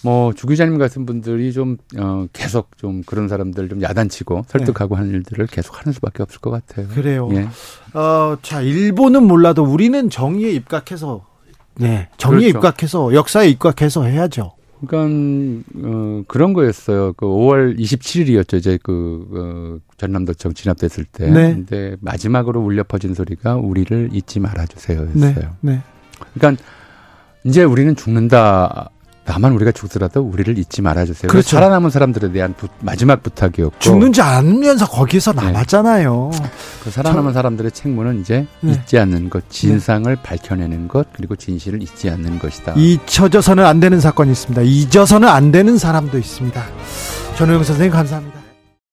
[0.03, 4.98] 뭐주 기자님 같은 분들이 좀 어, 계속 좀 그런 사람들 좀 야단치고 설득하고 네.
[5.01, 6.88] 하는 일들을 계속 하는 수밖에 없을 것 같아요.
[6.88, 7.28] 그래요.
[7.32, 7.48] 예.
[7.98, 11.26] 어, 자 일본은 몰라도 우리는 정의에 입각해서
[11.74, 12.68] 네 정의에 그렇죠.
[12.68, 14.53] 입각해서 역사에 입각해서 해야죠.
[14.86, 17.12] 그러니까 어, 그런 거였어요.
[17.14, 18.58] 그 5월 27일이었죠.
[18.58, 21.30] 이제 그 어, 전남도청 진압됐을 때.
[21.30, 21.54] 네.
[21.54, 25.34] 근데 마지막으로 울려 퍼진 소리가 우리를 잊지 말아 주세요였어요.
[25.60, 25.72] 네.
[25.74, 25.82] 네.
[26.34, 26.62] 그러니까
[27.44, 28.90] 이제 우리는 죽는다.
[29.30, 31.30] 다만 우리가 죽더라도 우리를 잊지 말아주세요.
[31.30, 31.50] 그렇죠.
[31.50, 35.44] 살아남은 사람들에 대한 부, 마지막 부탁이었고 죽는지 않으면서 거기서 네.
[35.44, 36.30] 남았잖아요.
[36.32, 36.50] 네.
[36.82, 37.34] 그 살아남은 참...
[37.34, 38.72] 사람들의 책무는 이제 네.
[38.72, 40.20] 잊지 않는 것, 진상을 네.
[40.20, 42.74] 밝혀내는 것, 그리고 진실을 잊지 않는 것이다.
[42.76, 44.62] 잊혀져서는 안 되는 사건이 있습니다.
[44.62, 46.64] 잊어서는 안 되는 사람도 있습니다.
[47.36, 48.39] 전호영 선생님 감사합니다.